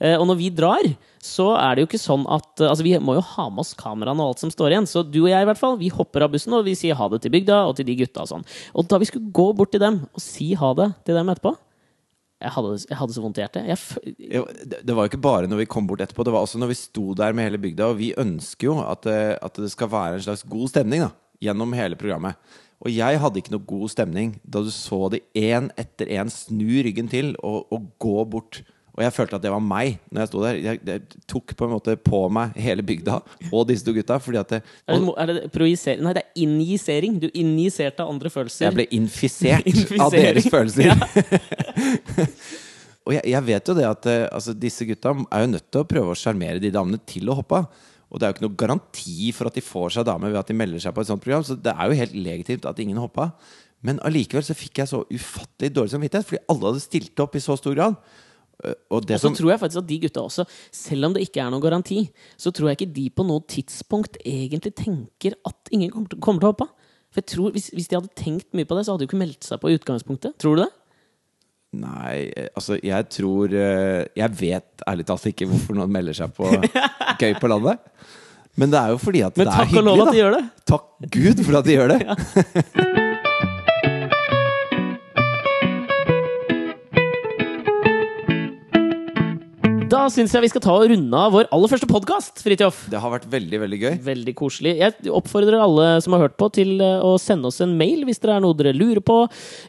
[0.00, 0.90] Eh, Og når vi drar,
[1.22, 4.22] så er det jo ikke sånn at Altså, vi må jo ha med oss kameraene
[4.22, 4.86] og alt som står igjen.
[4.90, 7.08] Så du og jeg, i hvert fall, vi hopper av bussen og vi sier ha
[7.12, 8.44] det til bygda og til de gutta og sånn.
[8.74, 11.54] Og da vi skulle gå bort til dem og si ha det til dem etterpå
[12.38, 13.66] Jeg hadde, jeg hadde så vondt i hjertet.
[13.66, 16.70] Jeg, det var jo ikke bare når vi kom bort etterpå, det var også når
[16.70, 17.90] vi sto der med hele bygda.
[17.90, 21.10] Og vi ønsker jo at, eh, at det skal være en slags god stemning da,
[21.42, 22.38] gjennom hele programmet.
[22.78, 26.78] Og jeg hadde ikke noe god stemning da du så de én etter én snu
[26.86, 28.62] ryggen til og, og gå bort.
[28.98, 30.56] Og jeg følte at det var meg når jeg sto der.
[30.58, 33.20] Jeg, jeg tok på en måte på meg hele bygda
[33.54, 34.16] og disse to gutta.
[34.18, 36.02] Fordi at det, er det, mo- er det projisering?
[36.02, 37.20] Nei, det er injisering.
[37.22, 38.66] Du injiserte andre følelser.
[38.66, 39.70] jeg ble infisert
[40.02, 40.90] av deres følelser.
[43.06, 45.84] og jeg, jeg vet jo det at eh, altså, disse gutta er jo nødt til
[45.84, 47.70] å prøve å sjarmere de damene til å hoppe av.
[48.08, 50.48] Og det er jo ikke noe garanti for at de får seg dame ved at
[50.48, 51.44] de melder seg på et sånt program.
[51.44, 53.30] Så det er jo helt legitimt at ingen hoppa.
[53.84, 57.42] Men allikevel så fikk jeg så ufattelig dårlig samvittighet, fordi alle hadde stilt opp i
[57.44, 57.98] så stor grad.
[58.64, 61.40] Eh, Og Og så tror jeg faktisk at de gutta også, selv om det ikke
[61.44, 65.90] er noen garanti, så tror jeg ikke de på noe tidspunkt egentlig tenker at ingen
[65.94, 66.74] kommer til, kommer til å hoppe av.
[67.08, 69.20] For jeg tror, hvis, hvis de hadde tenkt mye på det, så hadde de ikke
[69.22, 70.34] meldt seg på i utgangspunktet.
[70.42, 70.70] Tror du det?
[71.78, 76.32] Nei, eh, altså jeg tror eh, Jeg vet ærlig talt ikke hvorfor noen melder seg
[76.32, 76.48] på
[77.20, 77.82] Gøy på landet.
[78.58, 80.18] Men det er jo fordi at Men det er hyggelig takk og lov at de
[80.18, 80.44] gjør det.
[80.72, 82.00] Takk Gud for at de gjør det.
[82.97, 82.97] Da
[90.12, 92.84] syns jeg vi skal ta og runde av vår aller første podkast, Fridtjof.
[92.92, 93.94] Det har vært veldig, veldig gøy.
[94.06, 94.74] Veldig koselig.
[94.80, 98.22] Jeg oppfordrer alle som har hørt på, til eh, å sende oss en mail hvis
[98.22, 99.20] dere er noe dere lurer på.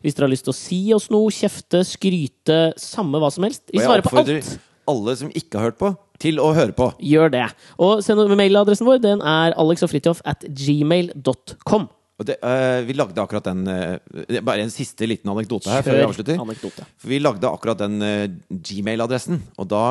[0.04, 3.66] Hvis dere har lyst til å si oss noe, kjefte, skryte, samme hva som helst.
[3.72, 4.58] Vi Og jeg oppfordrer
[4.90, 6.90] alle som ikke har hørt på, til å høre på.
[7.12, 7.46] Gjør det.
[7.78, 9.04] Og send mailadressen vår.
[9.04, 11.90] Den er alexogfridtjof at gmail.com.
[12.20, 16.04] Det, uh, vi lagde akkurat den uh, Bare en siste liten anekdote her før vi
[16.04, 16.42] avslutter.
[16.44, 16.88] anekdote.
[17.08, 19.40] Vi lagde akkurat den uh, Gmail-adressen.
[19.56, 19.84] Og da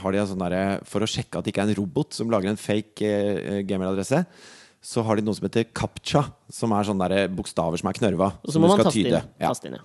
[0.00, 2.32] har de en sånn derre For å sjekke at det ikke er en robot som
[2.32, 4.24] lager en fake Gmail-adresse,
[4.80, 6.24] så har de noe som heter CAPTCHA,
[6.56, 8.32] som er sånne der bokstaver som er knørva.
[8.42, 9.12] Og så må man taste inn.
[9.14, 9.50] Ja.
[9.50, 9.82] Taste inn ja.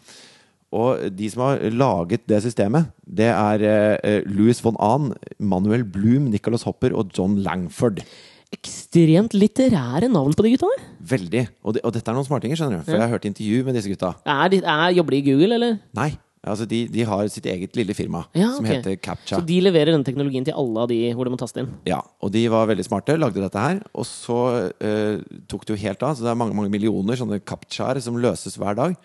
[0.75, 6.65] Og de som har laget det systemet, det er Louis von Ahn, Manuel Bloom, Nicholas
[6.65, 8.01] Hopper og John Langford.
[8.55, 10.83] Ekstremt litterære navn på de gutta der.
[11.15, 11.47] Veldig.
[11.63, 12.85] Og, de, og dette er noen smartinger, skjønner du.
[12.87, 14.13] For jeg har hørt intervju med disse gutta.
[14.25, 15.75] Er de, er, jobber de i Google, eller?
[15.97, 16.07] Nei,
[16.45, 19.41] altså de, de har sitt eget lille firma Ja, som heter CAPTCHA.
[19.41, 21.69] Så de leverer den teknologien til alle av de hvor de må taste inn?
[21.89, 23.83] Ja, og de var veldig smarte, lagde dette her.
[23.93, 24.41] Og så
[24.71, 26.15] uh, tok det jo helt av.
[26.15, 28.99] Så det er mange mange millioner sånne CAPTCHA-er som løses hver dag.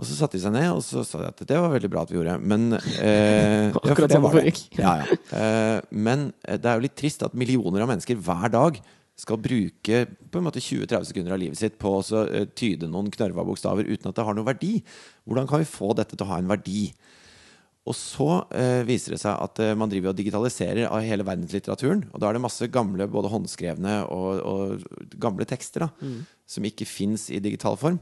[0.00, 2.06] Og så satte de seg ned og så sa de at det var veldig bra
[2.06, 2.38] at vi gjorde.
[2.40, 4.54] Men eh, ja, for det var det.
[4.78, 5.20] Ja, ja.
[5.36, 8.80] Eh, men eh, det er jo litt trist at millioner av mennesker hver dag
[9.22, 12.88] skal bruke på en måte 20-30 sekunder av livet sitt på å så, eh, tyde
[12.88, 14.78] noen knørva bokstaver uten at det har noen verdi.
[15.28, 16.86] Hvordan kan vi få dette til å ha en verdi?
[17.82, 22.06] Og så eh, viser det seg at eh, man driver og digitaliserer av hele verdenslitteraturen.
[22.14, 25.92] Og da er det masse gamle, både håndskrevne og, og gamle tekster da,
[26.46, 28.00] som ikke fins i digital form.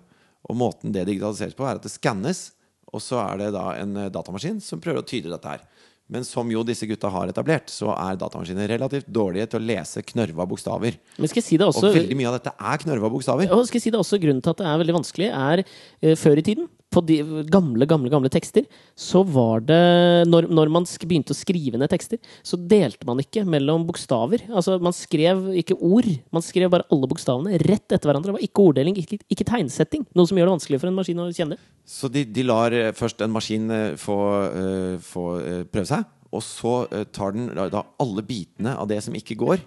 [0.49, 2.51] Og måten det digitaliseres på, er at det skannes,
[2.91, 5.67] og så er det da en eh, datamaskin som prøver å tyde dette her.
[6.11, 10.03] Men som jo disse gutta har etablert, så er datamaskiner relativt dårlige til å lese
[10.03, 10.97] knørva bokstaver.
[11.21, 13.53] Men skal jeg si det også Og veldig mye av dette er knørva bokstaver.
[13.55, 16.17] Og skal jeg si det også Grunnen til at det er veldig vanskelig, er uh,
[16.19, 17.19] før i tiden, på de
[17.51, 18.67] gamle gamle, gamle tekster,
[18.99, 19.81] så var det
[20.27, 24.43] Når, når man begynte å skrive ned tekster, så delte man ikke mellom bokstaver.
[24.51, 28.33] Altså, Man skrev ikke ord, man skrev bare alle bokstavene rett etter hverandre.
[28.33, 30.07] Det var ikke orddeling, ikke, ikke tegnsetting.
[30.19, 31.61] Noe som gjør det vanskelig for en maskin å kjenne.
[31.87, 34.19] Så de, de lar eh, først en maskin eh, få,
[34.51, 35.27] uh, få
[35.71, 36.75] prøve seg, og så
[37.11, 39.63] tar den da, alle bitene av det som ikke går,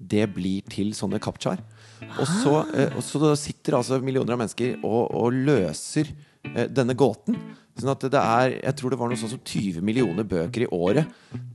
[0.00, 1.60] det blir til sånne kaptjar.
[2.20, 6.08] Og så, og så sitter altså millioner av mennesker og, og løser
[6.68, 7.36] denne gåten.
[7.76, 10.68] Sånn at det er Jeg tror det var noe sånn som 20 millioner bøker i
[10.72, 11.04] året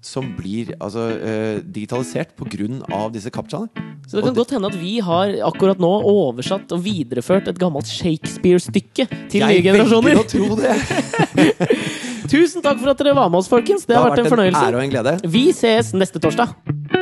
[0.06, 3.10] som blir altså, eh, digitalisert pga.
[3.12, 3.70] disse captchaene.
[4.08, 7.90] Så det kan godt hende at vi har akkurat nå oversatt og videreført et gammelt
[7.90, 10.14] Shakespeare-stykke til nye Jeg generasjoner.
[10.14, 11.88] velger å tro det!
[12.32, 13.84] Tusen takk for at dere var med oss, folkens.
[13.86, 15.24] Det, Det har vært en ære fornøyelse.
[15.26, 15.32] en.
[15.32, 17.01] Vi ses neste torsdag.